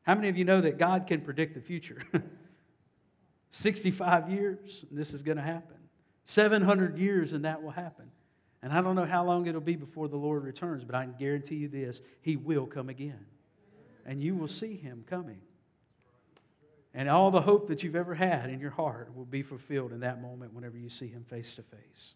[0.02, 2.02] How many of you know that God can predict the future?
[3.54, 5.76] 65 years, this is going to happen.
[6.24, 8.10] 700 years, and that will happen.
[8.62, 11.14] And I don't know how long it'll be before the Lord returns, but I can
[11.16, 13.24] guarantee you this He will come again.
[14.04, 15.40] And you will see Him coming.
[16.94, 20.00] And all the hope that you've ever had in your heart will be fulfilled in
[20.00, 22.14] that moment whenever you see Him face to face.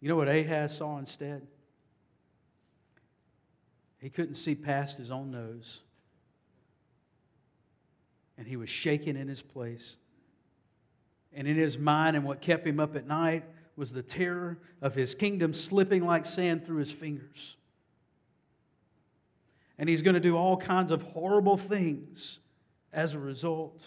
[0.00, 1.46] You know what Ahaz saw instead?
[4.00, 5.82] He couldn't see past his own nose
[8.40, 9.96] and he was shaken in his place.
[11.34, 13.44] And in his mind, and what kept him up at night
[13.76, 17.56] was the terror of his kingdom slipping like sand through his fingers.
[19.78, 22.38] And he's going to do all kinds of horrible things
[22.94, 23.84] as a result.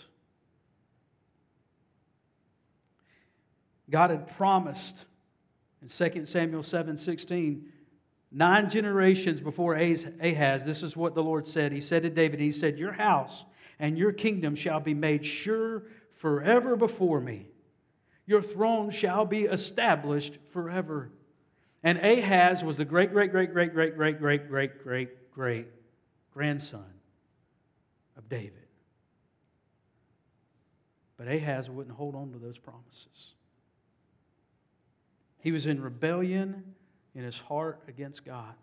[3.89, 5.05] God had promised
[5.81, 7.65] in 2 Samuel 7 16
[8.35, 11.71] Nine generations before Ahaz, this is what the Lord said.
[11.71, 13.45] He said to David, He said, Your house
[13.80, 15.84] and your kingdom shall be made sure
[16.17, 17.47] forever before me.
[18.26, 21.11] Your throne shall be established forever.
[21.84, 25.67] And Ahaz was the great, great, great, great, great, great, great, great, great, great
[26.34, 26.86] grandson
[28.17, 28.53] of David.
[31.17, 33.34] But Ahaz wouldn't hold on to those promises.
[35.39, 36.63] He was in rebellion
[37.15, 38.55] in his heart against God.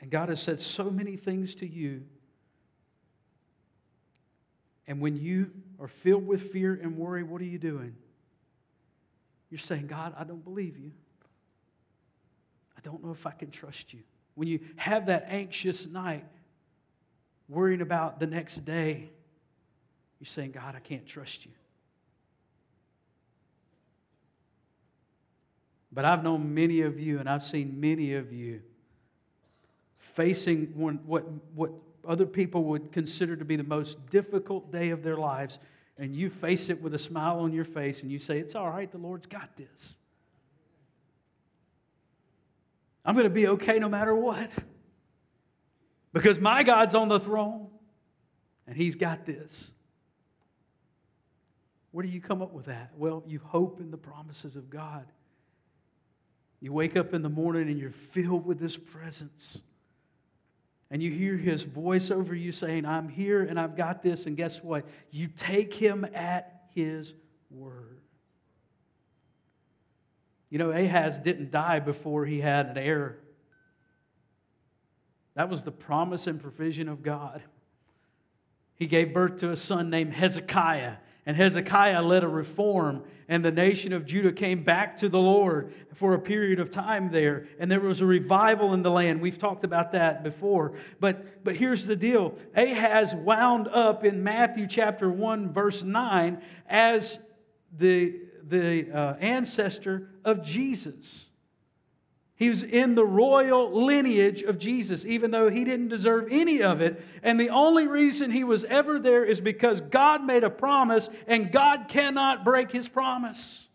[0.00, 2.02] And God has said so many things to you.
[4.88, 7.94] And when you are filled with fear and worry, what are you doing?
[9.50, 10.90] You're saying, God, I don't believe you.
[12.76, 14.00] I don't know if I can trust you.
[14.34, 16.24] When you have that anxious night,
[17.48, 19.10] worrying about the next day,
[20.18, 21.52] you're saying, God, I can't trust you.
[25.92, 28.60] But I've known many of you, and I've seen many of you
[30.14, 31.24] facing one, what,
[31.54, 31.72] what
[32.08, 35.58] other people would consider to be the most difficult day of their lives,
[35.98, 38.70] and you face it with a smile on your face, and you say, It's all
[38.70, 39.94] right, the Lord's got this.
[43.04, 44.50] I'm going to be okay no matter what.
[46.12, 47.68] Because my God's on the throne,
[48.66, 49.70] and He's got this.
[51.90, 52.92] Where do you come up with that?
[52.96, 55.06] Well, you hope in the promises of God.
[56.60, 59.62] You wake up in the morning and you're filled with His presence.
[60.90, 64.26] And you hear His voice over you saying, I'm here and I've got this.
[64.26, 64.86] And guess what?
[65.10, 67.14] You take Him at His
[67.50, 67.98] word.
[70.50, 73.18] You know, Ahaz didn't die before he had an heir.
[75.34, 77.42] That was the promise and provision of God.
[78.76, 80.94] He gave birth to a son named Hezekiah.
[81.26, 85.74] And Hezekiah led a reform, and the nation of Judah came back to the Lord
[85.94, 87.46] for a period of time there.
[87.58, 89.20] And there was a revival in the land.
[89.20, 90.72] We've talked about that before.
[90.98, 97.18] But, but here's the deal Ahaz wound up in Matthew chapter 1, verse 9, as
[97.76, 101.27] the, the uh, ancestor of Jesus.
[102.38, 106.80] He was in the royal lineage of Jesus, even though he didn't deserve any of
[106.80, 107.02] it.
[107.24, 111.50] And the only reason he was ever there is because God made a promise, and
[111.50, 113.66] God cannot break his promise.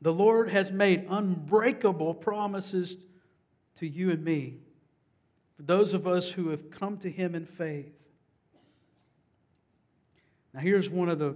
[0.00, 2.96] The Lord has made unbreakable promises
[3.80, 4.58] to you and me,
[5.56, 7.92] for those of us who have come to him in faith.
[10.52, 11.34] Now, here's one of the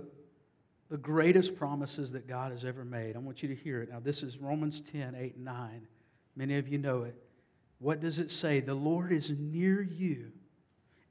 [0.90, 3.14] the greatest promises that God has ever made.
[3.14, 3.90] I want you to hear it.
[3.90, 5.86] Now, this is Romans 10 8 and 9.
[6.36, 7.14] Many of you know it.
[7.78, 8.60] What does it say?
[8.60, 10.32] The Lord is near you,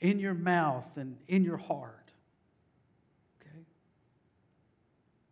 [0.02, 2.12] in your mouth and in your heart.
[3.41, 3.60] Okay?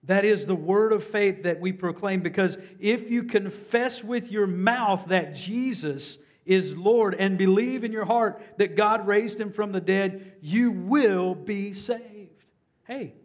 [0.04, 4.48] That is the word of faith that we proclaim because if you confess with your
[4.48, 9.72] mouth that Jesus is Lord and believe in your heart that God raised him from
[9.72, 12.44] the dead, you will be saved.
[12.84, 13.16] Hey,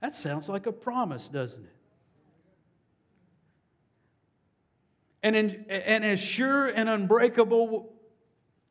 [0.00, 1.76] that sounds like a promise, doesn't it?
[5.22, 7.92] And, in, and as sure and unbreakable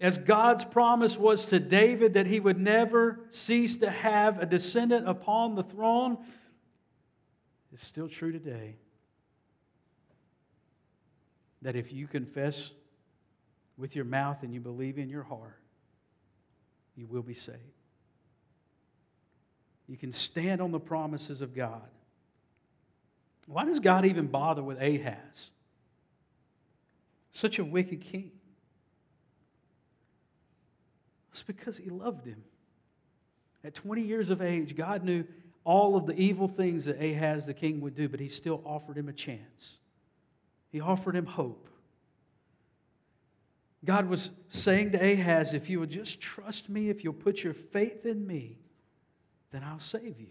[0.01, 5.07] as God's promise was to David that he would never cease to have a descendant
[5.07, 6.17] upon the throne,
[7.73, 8.77] it's still true today.
[11.61, 12.71] That if you confess
[13.77, 15.59] with your mouth and you believe in your heart,
[16.95, 17.59] you will be saved.
[19.89, 21.89] You can stand on the promises of God.
[23.47, 25.49] Why does God even bother with Ahaz?
[27.31, 28.31] Such a wicked king.
[31.31, 32.43] It's because he loved him.
[33.63, 35.25] At 20 years of age, God knew
[35.63, 38.97] all of the evil things that Ahaz the king would do, but he still offered
[38.97, 39.77] him a chance.
[40.71, 41.67] He offered him hope.
[43.83, 47.53] God was saying to Ahaz, if you will just trust me, if you'll put your
[47.53, 48.59] faith in me,
[49.51, 50.27] then I'll save you.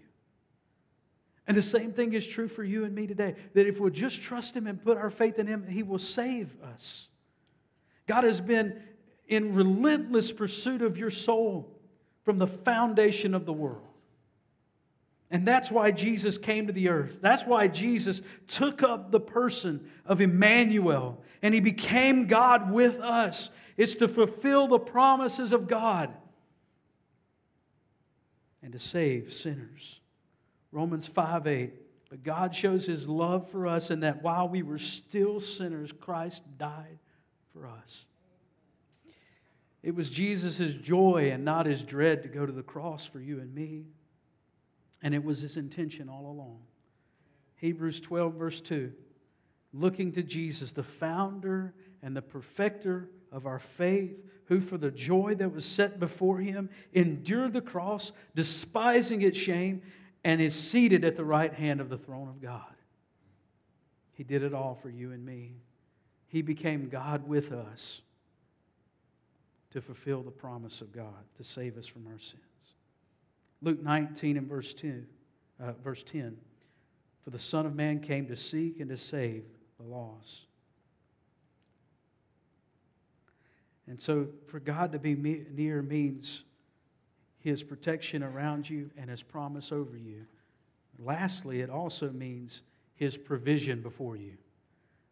[1.47, 4.21] And the same thing is true for you and me today that if we'll just
[4.21, 7.09] trust Him and put our faith in Him, He will save us.
[8.07, 8.83] God has been
[9.29, 11.75] in relentless pursuit of your soul
[12.25, 13.83] from the foundation of the world.
[15.31, 17.19] And that's why Jesus came to the earth.
[17.21, 23.51] That's why Jesus took up the person of Emmanuel and he became God with us.
[23.77, 26.15] It's to fulfill the promises of God
[28.63, 30.01] and to save sinners.
[30.73, 31.73] Romans 5 8.
[32.11, 36.43] But God shows his love for us in that while we were still sinners, Christ
[36.57, 36.99] died
[37.53, 38.07] for us.
[39.83, 43.41] It was Jesus' joy and not his dread to go to the cross for you
[43.41, 43.85] and me.
[45.03, 46.59] And it was his intention all along.
[47.57, 48.93] Hebrews 12, verse 2.
[49.73, 54.17] looking to Jesus, the founder and the perfecter of our faith,
[54.49, 59.83] who for the joy that was set before him endured the cross, despising its shame,
[60.25, 62.63] and is seated at the right hand of the throne of God.
[64.13, 65.53] He did it all for you and me.
[66.29, 68.01] He became God with us
[69.71, 72.43] to fulfill the promise of God, to save us from our sins.
[73.61, 75.05] Luke 19 and verse 2,
[75.63, 76.37] uh, verse 10.
[77.23, 79.45] For the Son of Man came to seek and to save
[79.79, 80.48] the lost.
[83.89, 86.43] And so, for God to be near means
[87.41, 90.27] His protection around you and His promise over you.
[90.99, 92.63] Lastly, it also means
[92.97, 94.33] His provision before you,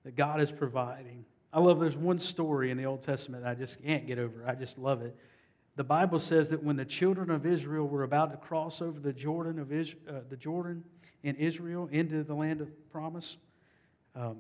[0.04, 1.24] that God is providing.
[1.52, 4.44] I love there's one story in the Old Testament I just can't get over.
[4.46, 5.16] I just love it.
[5.76, 9.12] The Bible says that when the children of Israel were about to cross over the
[9.12, 10.84] Jordan of Israel, uh, the Jordan
[11.22, 13.36] in Israel into the land of promise,
[14.14, 14.36] um,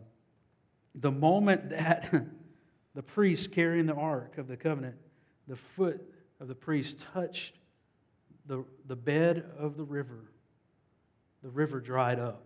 [0.94, 2.12] the moment that
[2.96, 4.96] the priest carrying the ark of the covenant,
[5.46, 6.00] the foot
[6.40, 7.52] of the priest touched
[8.46, 10.32] the, the bed of the river,
[11.42, 12.42] the river dried up.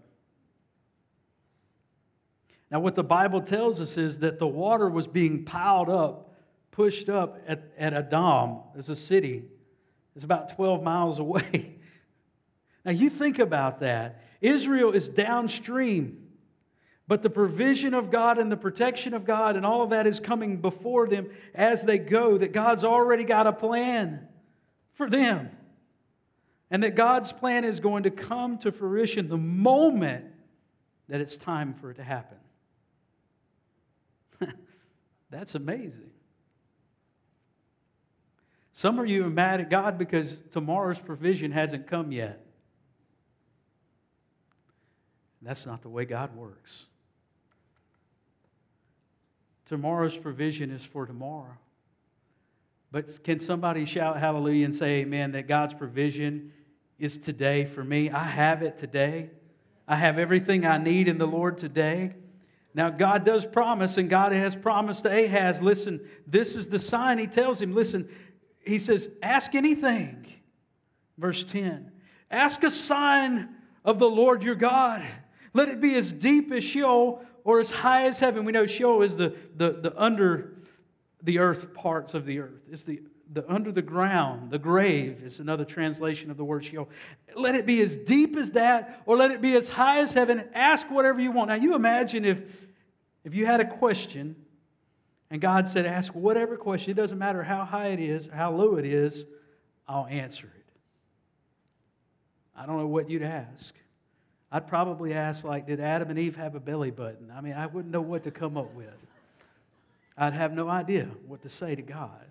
[2.69, 6.35] Now, what the Bible tells us is that the water was being piled up,
[6.73, 9.45] pushed up at, at Adam, as a city.
[10.17, 11.77] It's about 12 miles away.
[12.85, 14.25] Now, you think about that.
[14.41, 16.20] Israel is downstream.
[17.11, 20.21] But the provision of God and the protection of God and all of that is
[20.21, 24.29] coming before them as they go, that God's already got a plan
[24.95, 25.51] for them.
[26.71, 30.27] And that God's plan is going to come to fruition the moment
[31.09, 32.39] that it's time for it to happen.
[35.31, 36.13] That's amazing.
[38.73, 42.47] Some of you are mad at God because tomorrow's provision hasn't come yet.
[45.43, 46.87] That's not the way God works.
[49.71, 51.57] Tomorrow's provision is for tomorrow.
[52.91, 56.53] But can somebody shout hallelujah and say amen that God's provision
[56.99, 58.11] is today for me?
[58.11, 59.31] I have it today.
[59.87, 62.15] I have everything I need in the Lord today.
[62.75, 67.19] Now, God does promise, and God has promised to Ahaz listen, this is the sign.
[67.19, 68.09] He tells him, listen,
[68.67, 70.27] he says, ask anything.
[71.17, 71.93] Verse 10
[72.29, 73.51] Ask a sign
[73.85, 75.07] of the Lord your God.
[75.55, 78.45] Let it be as deep as Sheol or as high as heaven.
[78.45, 80.55] We know Sheol is the, the, the under
[81.23, 82.61] the earth parts of the earth.
[82.71, 83.03] It's the,
[83.33, 86.89] the under the ground, the grave is another translation of the word Sheol.
[87.35, 90.45] Let it be as deep as that, or let it be as high as heaven.
[90.55, 91.49] Ask whatever you want.
[91.49, 92.39] Now you imagine if
[93.25, 94.35] if you had a question
[95.31, 98.77] and God said, ask whatever question, it doesn't matter how high it is, how low
[98.77, 99.25] it is,
[99.87, 100.67] I'll answer it.
[102.57, 103.75] I don't know what you'd ask.
[104.53, 107.33] I'd probably ask, like, did Adam and Eve have a belly button?
[107.35, 108.89] I mean, I wouldn't know what to come up with.
[110.19, 112.27] I'd have no idea what to say to God.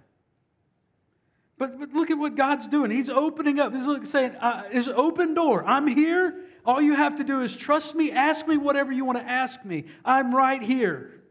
[1.57, 2.91] But, but look at what God's doing.
[2.91, 3.73] He's opening up.
[3.73, 5.65] He's like saying, uh, "Is open door.
[5.65, 6.45] I'm here.
[6.65, 8.11] All you have to do is trust me.
[8.11, 9.85] Ask me whatever you want to ask me.
[10.05, 11.21] I'm right here."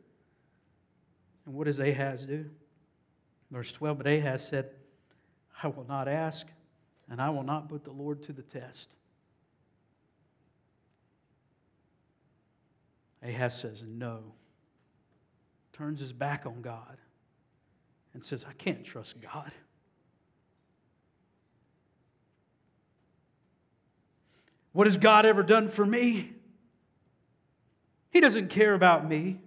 [1.46, 2.44] And what does Ahaz do?
[3.50, 3.96] Verse 12.
[3.96, 4.70] But Ahaz said,
[5.62, 6.46] "I will not ask,
[7.08, 8.90] and I will not put the Lord to the test."
[13.28, 14.20] Ahaz says no,
[15.72, 16.96] turns his back on God,
[18.14, 19.52] and says, I can't trust God.
[24.72, 26.32] What has God ever done for me?
[28.10, 29.38] He doesn't care about me.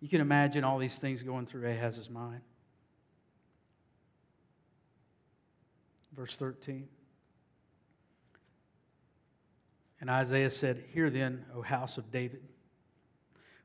[0.00, 2.40] You can imagine all these things going through Ahaz's mind.
[6.14, 6.86] Verse 13.
[10.00, 12.42] And Isaiah said, Hear then, O house of David.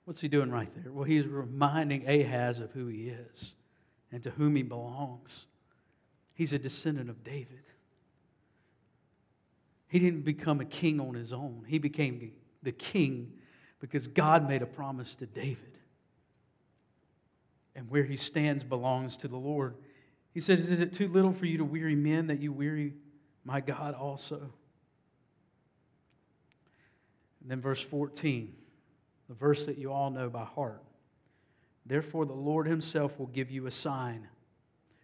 [0.05, 0.91] What's he doing right there?
[0.91, 3.53] Well, he's reminding Ahaz of who he is
[4.11, 5.45] and to whom he belongs.
[6.33, 7.63] He's a descendant of David.
[9.87, 12.31] He didn't become a king on his own, he became
[12.63, 13.33] the king
[13.79, 15.57] because God made a promise to David.
[17.75, 19.75] And where he stands belongs to the Lord.
[20.33, 22.93] He says, Is it too little for you to weary men that you weary
[23.43, 24.51] my God also?
[27.41, 28.53] And then verse 14,
[29.27, 30.83] the verse that you all know by heart.
[31.85, 34.27] Therefore, the Lord Himself will give you a sign.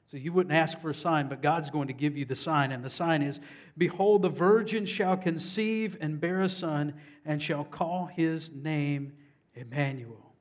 [0.08, 2.72] So you wouldn't ask for a sign, but God's going to give you the sign.
[2.72, 3.40] And the sign is
[3.78, 6.94] Behold, the virgin shall conceive and bear a son,
[7.26, 9.12] and shall call his name
[9.54, 10.34] Emmanuel.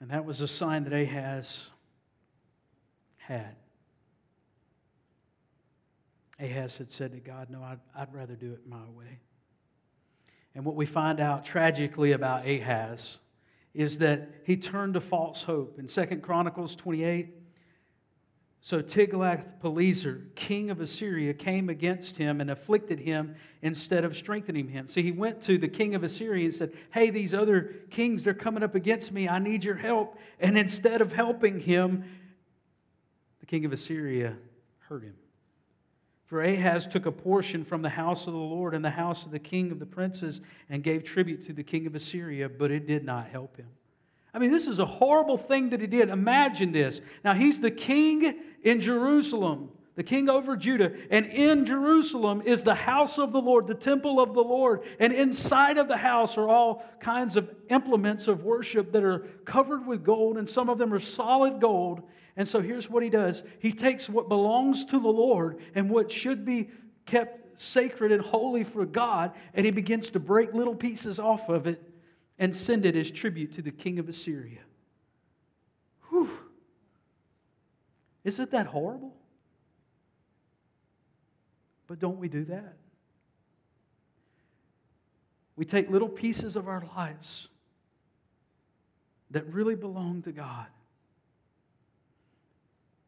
[0.00, 1.70] And that was a sign that Ahaz
[3.16, 3.56] had.
[6.40, 9.18] Ahaz had said to God, No, I'd, I'd rather do it my way.
[10.54, 13.18] And what we find out tragically about Ahaz
[13.74, 15.78] is that he turned to false hope.
[15.78, 17.28] In 2 Chronicles 28,
[18.62, 24.88] so Tiglath-Pileser, king of Assyria, came against him and afflicted him instead of strengthening him.
[24.88, 28.34] So he went to the king of Assyria and said, Hey, these other kings, they're
[28.34, 29.28] coming up against me.
[29.28, 30.18] I need your help.
[30.40, 32.04] And instead of helping him,
[33.40, 34.34] the king of Assyria
[34.88, 35.14] hurt him.
[36.26, 39.30] For Ahaz took a portion from the house of the Lord and the house of
[39.30, 42.86] the king of the princes and gave tribute to the king of Assyria, but it
[42.86, 43.68] did not help him.
[44.34, 46.10] I mean, this is a horrible thing that he did.
[46.10, 47.00] Imagine this.
[47.24, 48.34] Now, he's the king
[48.64, 50.92] in Jerusalem, the king over Judah.
[51.10, 54.82] And in Jerusalem is the house of the Lord, the temple of the Lord.
[54.98, 59.86] And inside of the house are all kinds of implements of worship that are covered
[59.86, 62.02] with gold, and some of them are solid gold.
[62.36, 66.10] And so here's what he does he takes what belongs to the Lord and what
[66.10, 66.70] should be
[67.06, 71.66] kept sacred and holy for God, and he begins to break little pieces off of
[71.66, 71.82] it
[72.38, 74.60] and send it as tribute to the king of Assyria.
[76.10, 76.30] Whew.
[78.24, 79.14] Isn't that horrible?
[81.86, 82.74] But don't we do that?
[85.56, 87.48] We take little pieces of our lives
[89.30, 90.66] that really belong to God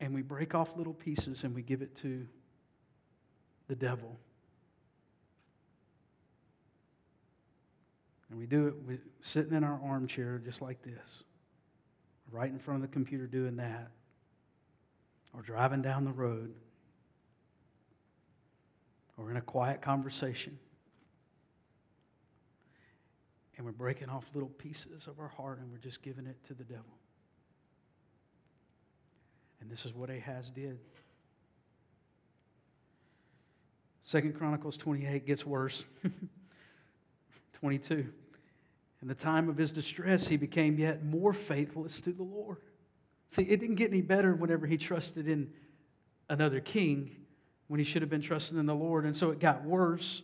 [0.01, 2.27] and we break off little pieces and we give it to
[3.69, 4.17] the devil.
[8.31, 11.23] And we do it sitting in our armchair just like this,
[12.31, 13.91] right in front of the computer doing that,
[15.35, 16.53] or driving down the road,
[19.17, 20.59] or in a quiet conversation.
[23.57, 26.55] And we're breaking off little pieces of our heart and we're just giving it to
[26.55, 26.85] the devil.
[29.61, 30.79] And this is what Ahaz did.
[34.03, 35.85] Second Chronicles 28 gets worse.
[37.61, 38.07] 22.
[39.03, 42.59] In the time of his distress, he became yet more faithless to the Lord.
[43.29, 45.51] See, it didn't get any better whenever he trusted in
[46.29, 47.17] another king
[47.69, 49.05] when he should have been trusting in the Lord.
[49.05, 50.23] And so it got worse.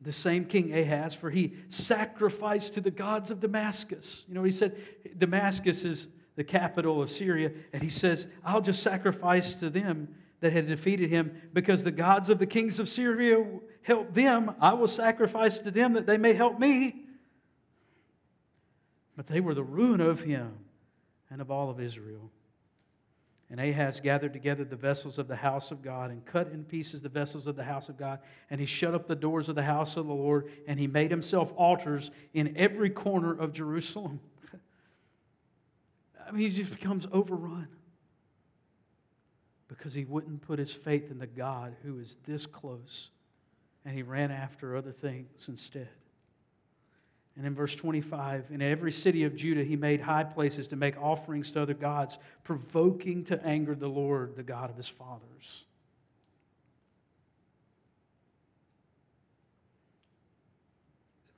[0.00, 4.24] The same king Ahaz, for he sacrificed to the gods of Damascus.
[4.26, 4.76] You know, he said
[5.18, 6.08] Damascus is
[6.40, 10.08] the capital of Syria, and he says, I'll just sacrifice to them
[10.40, 13.44] that had defeated him because the gods of the kings of Syria
[13.82, 14.54] helped them.
[14.58, 17.04] I will sacrifice to them that they may help me.
[19.18, 20.54] But they were the ruin of him
[21.30, 22.30] and of all of Israel.
[23.50, 27.02] And Ahaz gathered together the vessels of the house of God and cut in pieces
[27.02, 28.20] the vessels of the house of God.
[28.48, 30.50] And he shut up the doors of the house of the Lord.
[30.66, 34.20] And he made himself altars in every corner of Jerusalem.
[36.30, 37.66] I mean, he just becomes overrun
[39.66, 43.08] because he wouldn't put his faith in the God who is this close,
[43.84, 45.88] and he ran after other things instead.
[47.36, 50.96] And in verse 25, in every city of Judah, he made high places to make
[51.02, 55.64] offerings to other gods, provoking to anger the Lord, the God of his fathers.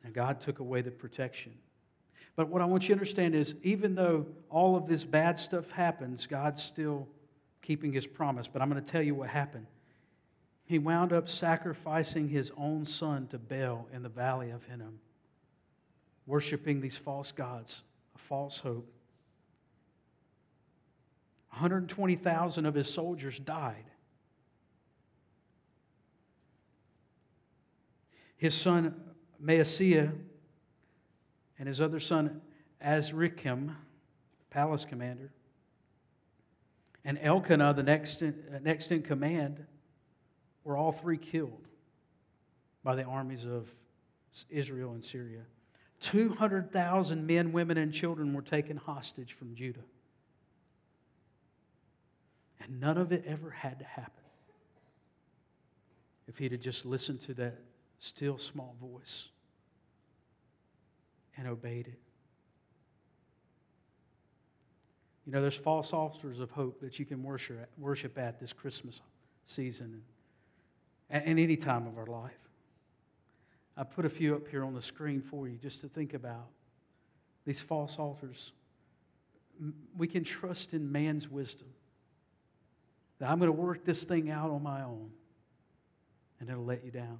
[0.05, 1.53] And God took away the protection
[2.35, 5.71] but what I want you to understand is even though all of this bad stuff
[5.71, 7.07] happens, God's still
[7.61, 8.49] keeping his promise.
[8.49, 9.67] But I'm going to tell you what happened.
[10.65, 14.99] He wound up sacrificing his own son to Baal in the valley of Hinnom,
[16.27, 17.83] worshiping these false gods,
[18.15, 18.91] a false hope.
[21.51, 23.85] 120,000 of his soldiers died.
[28.39, 28.95] His son
[29.45, 30.13] Maaseiah
[31.59, 32.41] and his other son
[32.85, 33.75] Azrikam,
[34.51, 35.33] palace commander,
[37.05, 39.65] and Elkanah, the next in, uh, next in command,
[40.65, 41.67] were all three killed
[42.85, 43.69] by the armies of
[44.51, 45.41] Israel and Syria.
[46.01, 49.85] 200,000 men, women, and children were taken hostage from Judah.
[52.61, 54.13] And none of it ever had to happen
[56.29, 57.59] if he'd have just listened to that
[57.99, 59.29] still small voice
[61.37, 61.99] and obeyed it.
[65.27, 69.01] You know, there's false altars of hope that you can worship worship at this Christmas
[69.45, 70.03] season
[71.11, 72.33] and, and any time of our life.
[73.77, 76.49] I put a few up here on the screen for you just to think about.
[77.45, 78.53] These false altars.
[79.97, 81.69] We can trust in man's wisdom
[83.19, 85.11] that I'm going to work this thing out on my own,
[86.41, 87.19] and it'll let you down.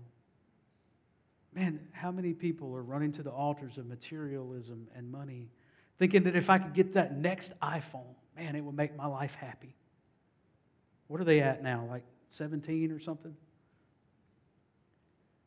[1.55, 5.51] Man, how many people are running to the altars of materialism and money,
[5.99, 9.35] thinking that if I could get that next iPhone, man, it would make my life
[9.35, 9.75] happy?
[11.09, 11.87] What are they at now?
[11.91, 13.37] Like 17 or something?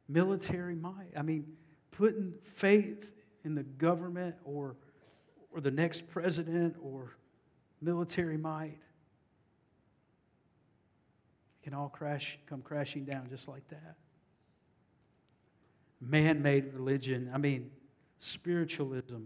[0.07, 1.11] Military might.
[1.17, 1.45] I mean,
[1.89, 3.07] putting faith
[3.43, 4.75] in the government or,
[5.51, 7.17] or the next president or
[7.81, 8.77] military might,
[11.63, 13.95] can all crash, come crashing down just like that.
[16.05, 17.71] Man made religion, I mean,
[18.19, 19.23] spiritualism.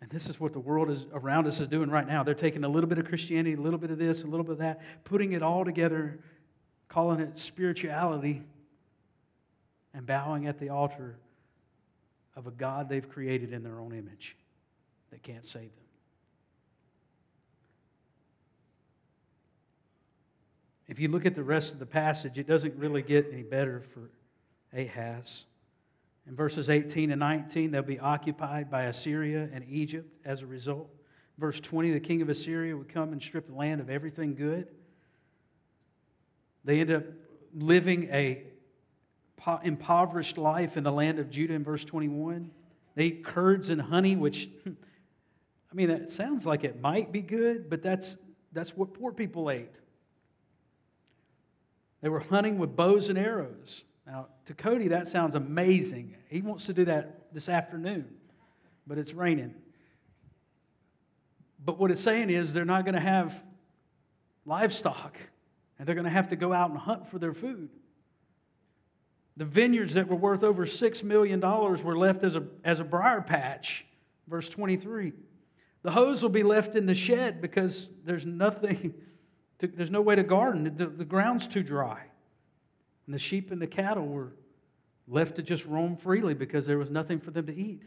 [0.00, 2.22] And this is what the world is around us is doing right now.
[2.22, 4.52] They're taking a little bit of Christianity, a little bit of this, a little bit
[4.52, 6.18] of that, putting it all together,
[6.88, 8.42] calling it spirituality,
[9.94, 11.16] and bowing at the altar
[12.36, 14.36] of a God they've created in their own image
[15.10, 15.70] that can't save them.
[20.88, 23.82] If you look at the rest of the passage, it doesn't really get any better
[23.94, 24.10] for
[24.76, 25.44] Ahaz.
[26.26, 30.88] In verses 18 and 19, they'll be occupied by Assyria and Egypt as a result.
[31.38, 34.68] Verse 20, the king of Assyria would come and strip the land of everything good.
[36.64, 37.04] They end up
[37.54, 38.44] living a
[39.64, 42.50] impoverished life in the land of Judah in verse 21.
[42.94, 47.68] They eat curds and honey, which, I mean, that sounds like it might be good,
[47.68, 48.16] but that's,
[48.52, 49.74] that's what poor people ate.
[52.02, 53.82] They were hunting with bows and arrows.
[54.12, 56.16] Now, to Cody, that sounds amazing.
[56.28, 58.04] He wants to do that this afternoon,
[58.86, 59.54] but it's raining.
[61.64, 63.34] But what it's saying is they're not going to have
[64.44, 65.16] livestock,
[65.78, 67.70] and they're going to have to go out and hunt for their food.
[69.38, 73.22] The vineyards that were worth over $6 million were left as a, as a briar
[73.22, 73.86] patch.
[74.28, 75.14] Verse 23.
[75.84, 78.92] The hose will be left in the shed because there's nothing,
[79.60, 80.70] to, there's no way to garden.
[80.76, 82.02] The, the ground's too dry.
[83.06, 84.32] And the sheep and the cattle were
[85.08, 87.82] left to just roam freely because there was nothing for them to eat.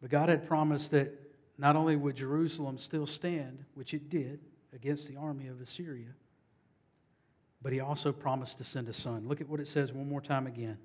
[0.00, 1.12] But God had promised that
[1.58, 4.40] not only would Jerusalem still stand, which it did,
[4.74, 6.08] against the army of Assyria,
[7.62, 9.28] but He also promised to send a son.
[9.28, 10.78] Look at what it says one more time again.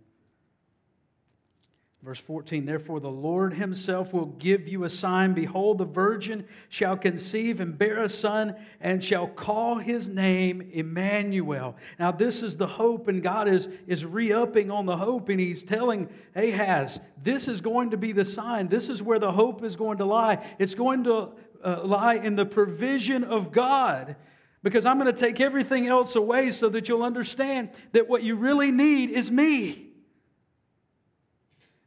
[2.08, 5.34] Verse 14, therefore the Lord himself will give you a sign.
[5.34, 11.76] Behold, the virgin shall conceive and bear a son and shall call his name Emmanuel.
[12.00, 15.38] Now, this is the hope, and God is, is re upping on the hope, and
[15.38, 18.70] he's telling Ahaz, this is going to be the sign.
[18.70, 20.56] This is where the hope is going to lie.
[20.60, 21.32] It's going to
[21.62, 24.16] uh, lie in the provision of God.
[24.64, 28.38] Because I'm going to take everything else away so that you'll understand that what you
[28.38, 29.87] really need is me.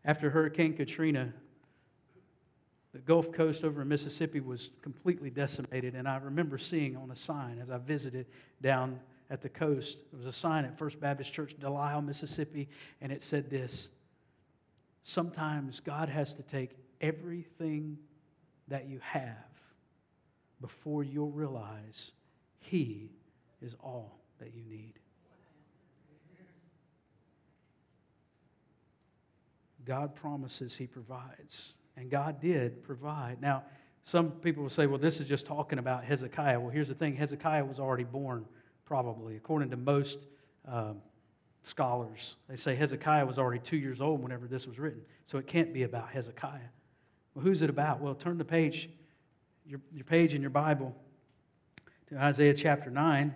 [0.04, 1.32] After Hurricane Katrina,
[2.92, 5.94] the Gulf Coast over in Mississippi was completely decimated.
[5.94, 8.26] And I remember seeing on a sign as I visited
[8.62, 8.98] down
[9.30, 12.68] at the coast, there was a sign at First Baptist Church, Delisle, Mississippi,
[13.00, 13.88] and it said this
[15.04, 17.96] Sometimes God has to take everything
[18.68, 19.36] that you have
[20.60, 22.12] before you'll realize
[22.58, 23.10] He
[23.62, 24.99] is all that you need.
[29.90, 31.74] God promises He provides.
[31.96, 33.42] And God did provide.
[33.42, 33.64] Now,
[34.04, 36.60] some people will say, well, this is just talking about Hezekiah.
[36.60, 38.44] Well, here's the thing Hezekiah was already born,
[38.84, 40.20] probably, according to most
[40.68, 40.98] um,
[41.64, 42.36] scholars.
[42.48, 45.00] They say Hezekiah was already two years old whenever this was written.
[45.26, 46.70] So it can't be about Hezekiah.
[47.34, 48.00] Well, who's it about?
[48.00, 48.90] Well, turn the page,
[49.66, 50.94] your, your page in your Bible,
[52.10, 53.34] to Isaiah chapter 9.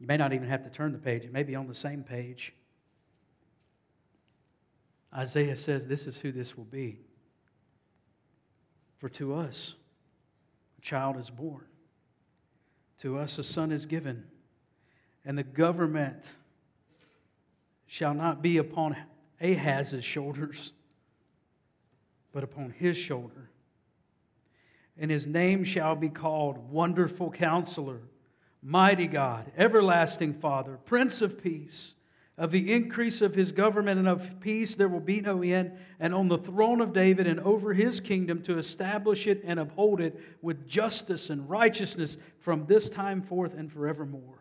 [0.00, 2.02] You may not even have to turn the page, it may be on the same
[2.02, 2.54] page.
[5.14, 6.98] Isaiah says this is who this will be.
[8.98, 9.74] For to us
[10.78, 11.64] a child is born,
[13.00, 14.24] to us a son is given,
[15.24, 16.24] and the government
[17.86, 18.96] shall not be upon
[19.40, 20.72] Ahaz's shoulders,
[22.32, 23.50] but upon his shoulder.
[24.98, 28.00] And his name shall be called Wonderful Counselor,
[28.62, 31.94] Mighty God, Everlasting Father, Prince of Peace.
[32.42, 36.12] Of the increase of his government and of peace there will be no end, and
[36.12, 40.18] on the throne of David and over his kingdom to establish it and uphold it
[40.42, 44.40] with justice and righteousness from this time forth and forevermore.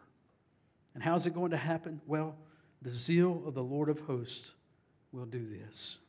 [0.95, 2.01] And how's it going to happen?
[2.07, 2.35] Well,
[2.81, 4.49] the zeal of the Lord of hosts
[5.11, 5.99] will do this.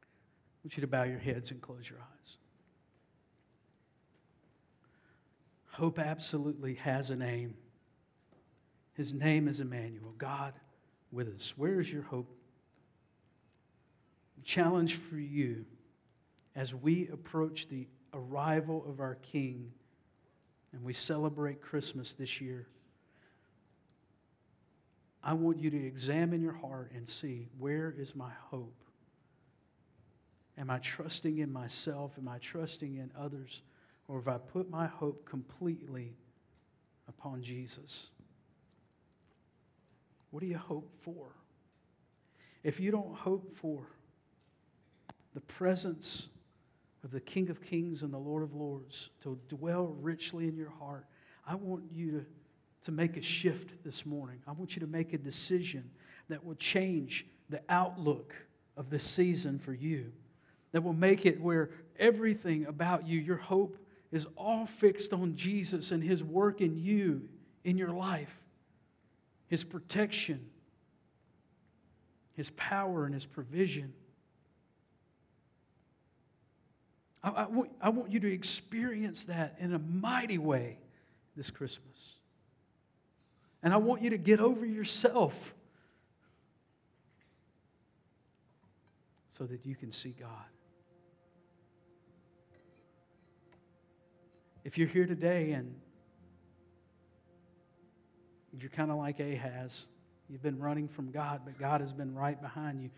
[0.00, 2.36] I want you to bow your heads and close your eyes.
[5.72, 7.54] Hope absolutely has a name.
[8.98, 10.54] His name is Emmanuel, God
[11.12, 11.54] with us.
[11.56, 12.28] Where is your hope?
[14.42, 15.64] Challenge for you
[16.56, 19.70] as we approach the arrival of our King
[20.72, 22.66] and we celebrate Christmas this year.
[25.22, 28.82] I want you to examine your heart and see where is my hope?
[30.58, 32.14] Am I trusting in myself?
[32.18, 33.62] Am I trusting in others?
[34.08, 36.16] Or have I put my hope completely
[37.06, 38.08] upon Jesus?
[40.30, 41.28] What do you hope for?
[42.62, 43.86] If you don't hope for
[45.34, 46.28] the presence
[47.04, 50.70] of the King of Kings and the Lord of Lords to dwell richly in your
[50.70, 51.06] heart,
[51.46, 52.26] I want you to,
[52.84, 54.40] to make a shift this morning.
[54.46, 55.88] I want you to make a decision
[56.28, 58.34] that will change the outlook
[58.76, 60.12] of this season for you,
[60.72, 63.78] that will make it where everything about you, your hope,
[64.12, 67.28] is all fixed on Jesus and His work in you,
[67.64, 68.34] in your life,
[69.48, 70.44] His protection,
[72.34, 73.92] His power, and His provision.
[77.22, 80.78] I, I, want, I want you to experience that in a mighty way
[81.36, 82.14] this Christmas.
[83.62, 85.34] And I want you to get over yourself
[89.36, 90.28] so that you can see God.
[94.64, 95.74] If you're here today and
[98.58, 99.86] you're kind of like Ahaz,
[100.28, 102.90] you've been running from God, but God has been right behind you,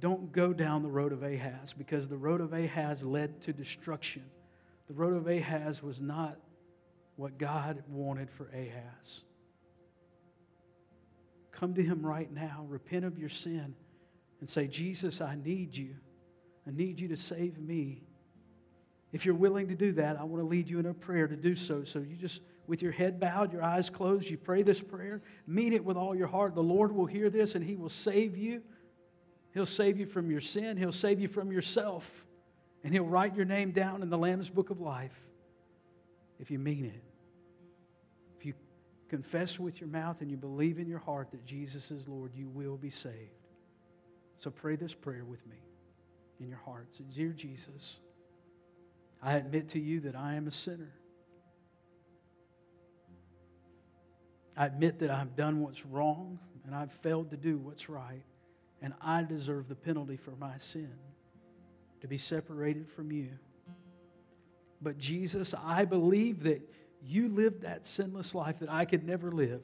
[0.00, 4.22] don't go down the road of Ahaz because the road of Ahaz led to destruction.
[4.86, 6.38] The road of Ahaz was not
[7.16, 9.22] what God wanted for Ahaz.
[11.50, 13.74] Come to Him right now, repent of your sin,
[14.40, 15.96] and say, Jesus, I need you.
[16.66, 18.02] I need you to save me.
[19.12, 21.34] If you're willing to do that, I want to lead you in a prayer to
[21.34, 21.82] do so.
[21.82, 25.72] So you just, with your head bowed, your eyes closed, you pray this prayer, mean
[25.72, 26.54] it with all your heart.
[26.54, 28.62] The Lord will hear this and He will save you.
[29.54, 32.04] He'll save you from your sin, He'll save you from yourself,
[32.84, 35.18] and He'll write your name down in the Lamb's book of life
[36.38, 37.02] if you mean it.
[38.38, 38.52] If you
[39.08, 42.48] confess with your mouth and you believe in your heart that Jesus is Lord, you
[42.48, 43.16] will be saved.
[44.36, 45.56] So pray this prayer with me
[46.38, 47.00] in your hearts.
[47.14, 47.96] Dear Jesus,
[49.22, 50.92] I admit to you that I am a sinner.
[54.58, 58.22] I admit that I've done what's wrong and I've failed to do what's right,
[58.82, 60.90] and I deserve the penalty for my sin
[62.02, 63.30] to be separated from you.
[64.82, 66.60] But Jesus, I believe that
[67.02, 69.62] you lived that sinless life that I could never live.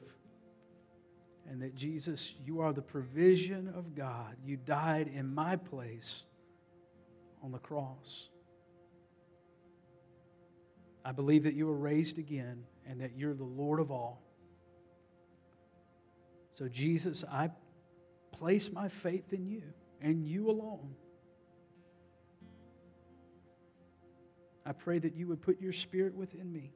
[1.47, 4.35] And that Jesus, you are the provision of God.
[4.43, 6.23] You died in my place
[7.43, 8.29] on the cross.
[11.03, 14.24] I believe that you were raised again and that you're the Lord of all.
[16.57, 17.49] So, Jesus, I
[18.31, 19.61] place my faith in you
[20.01, 20.95] and you alone.
[24.65, 26.71] I pray that you would put your spirit within me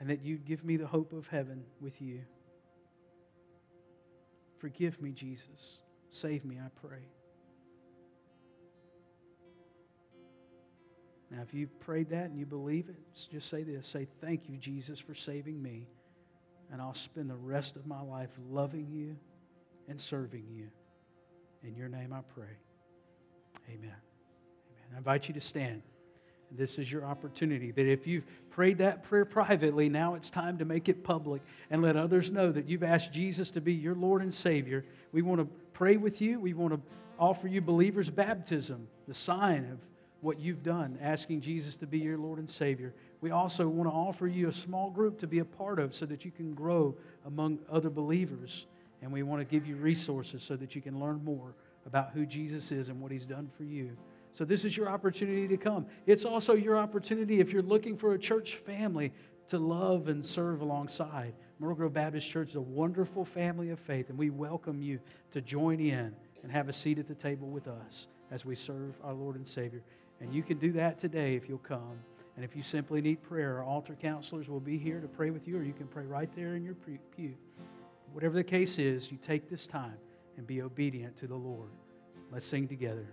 [0.00, 2.22] and that you'd give me the hope of heaven with you.
[4.58, 5.78] Forgive me, Jesus.
[6.08, 7.06] Save me, I pray.
[11.30, 12.96] Now, if you prayed that and you believe it,
[13.30, 15.88] just say this say, Thank you, Jesus, for saving me.
[16.74, 19.14] And I'll spend the rest of my life loving you
[19.88, 20.66] and serving you.
[21.62, 22.50] In your name I pray.
[23.68, 23.78] Amen.
[23.84, 23.94] Amen.
[24.92, 25.82] I invite you to stand.
[26.50, 27.70] This is your opportunity.
[27.70, 31.80] That if you've prayed that prayer privately, now it's time to make it public and
[31.80, 34.84] let others know that you've asked Jesus to be your Lord and Savior.
[35.12, 36.40] We want to pray with you.
[36.40, 36.80] We want to
[37.20, 39.78] offer you believers' baptism, the sign of
[40.22, 42.92] what you've done, asking Jesus to be your Lord and Savior.
[43.24, 46.04] We also want to offer you a small group to be a part of so
[46.04, 46.94] that you can grow
[47.24, 48.66] among other believers.
[49.00, 51.54] And we want to give you resources so that you can learn more
[51.86, 53.96] about who Jesus is and what He's done for you.
[54.32, 55.86] So, this is your opportunity to come.
[56.04, 59.10] It's also your opportunity if you're looking for a church family
[59.48, 61.32] to love and serve alongside.
[61.58, 65.00] Myrtle Grove Baptist Church is a wonderful family of faith, and we welcome you
[65.32, 68.92] to join in and have a seat at the table with us as we serve
[69.02, 69.80] our Lord and Savior.
[70.20, 71.96] And you can do that today if you'll come.
[72.36, 75.46] And if you simply need prayer, our altar counselors will be here to pray with
[75.46, 76.76] you, or you can pray right there in your
[77.16, 77.34] pew.
[78.12, 79.96] Whatever the case is, you take this time
[80.36, 81.70] and be obedient to the Lord.
[82.32, 83.06] Let's sing together.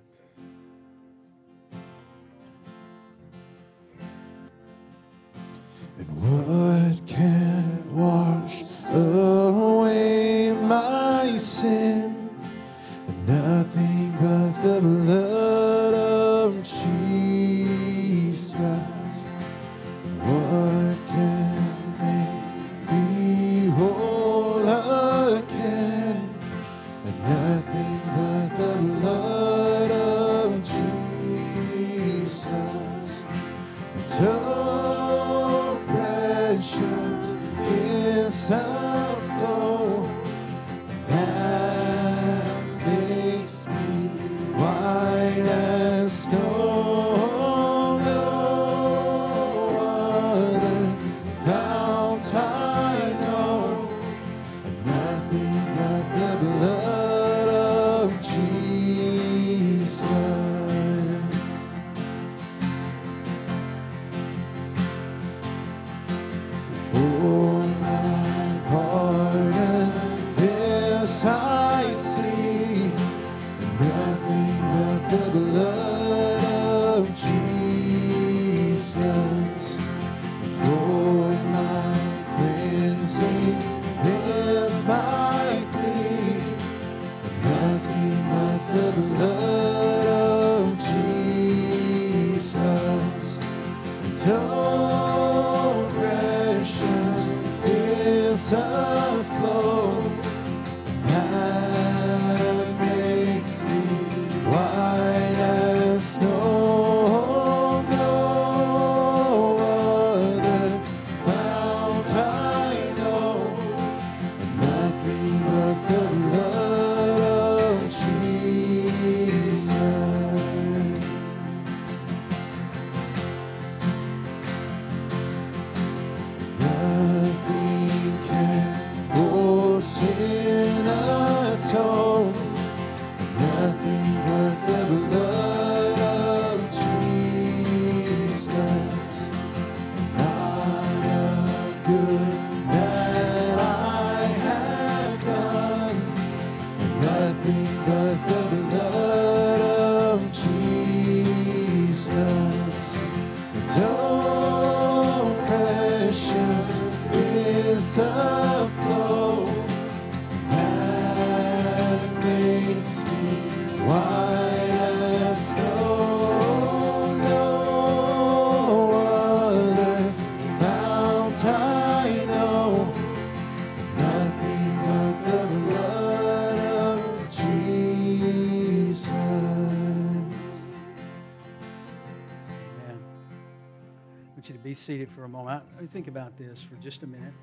[184.82, 185.64] Seated for a moment.
[185.80, 187.34] I- Think about this for just a minute.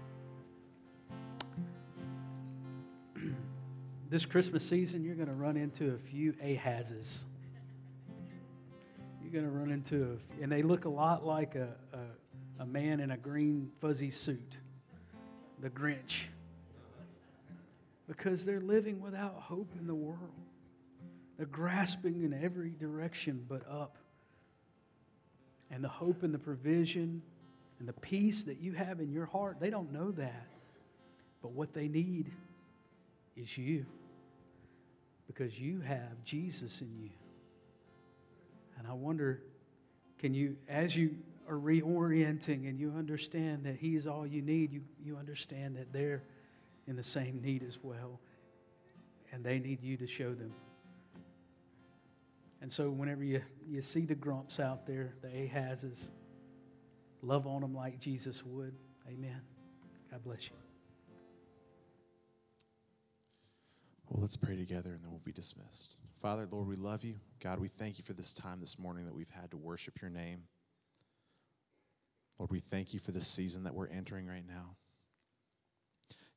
[4.10, 7.24] this Christmas season, you're going to run into a few Ahazes.
[9.23, 12.66] You're going to run into, a, and they look a lot like a, a, a
[12.66, 14.56] man in a green fuzzy suit,
[15.60, 16.24] the Grinch,
[18.09, 20.32] because they're living without hope in the world.
[21.36, 23.97] They're grasping in every direction but up
[25.70, 27.22] and the hope and the provision
[27.78, 30.46] and the peace that you have in your heart, they don't know that.
[31.42, 32.30] But what they need
[33.36, 33.86] is you
[35.26, 37.10] because you have Jesus in you.
[38.78, 39.42] And I wonder
[40.18, 41.14] can you, as you
[41.48, 45.92] are reorienting and you understand that He is all you need, you, you understand that
[45.92, 46.22] they're
[46.86, 48.18] in the same need as well.
[49.32, 50.52] And they need you to show them.
[52.60, 56.10] And so, whenever you, you see the grumps out there, the Ahazes,
[57.22, 58.74] love on them like Jesus would.
[59.06, 59.40] Amen.
[60.10, 60.56] God bless you.
[64.09, 65.97] Well, let's pray together and then we'll be dismissed.
[66.20, 67.16] Father, Lord, we love you.
[67.40, 70.10] God, we thank you for this time this morning that we've had to worship your
[70.10, 70.44] name.
[72.39, 74.76] Lord, we thank you for this season that we're entering right now.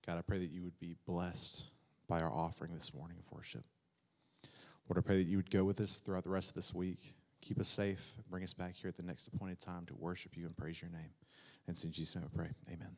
[0.06, 1.66] God, I pray that you would be blessed
[2.08, 3.64] by our offering this morning of worship.
[4.92, 7.16] Lord, I pray that you would go with us throughout the rest of this week.
[7.40, 8.14] Keep us safe.
[8.30, 10.92] Bring us back here at the next appointed time to worship you and praise your
[10.92, 11.14] name.
[11.66, 12.50] And it's in Jesus' name I pray.
[12.68, 12.98] Amen.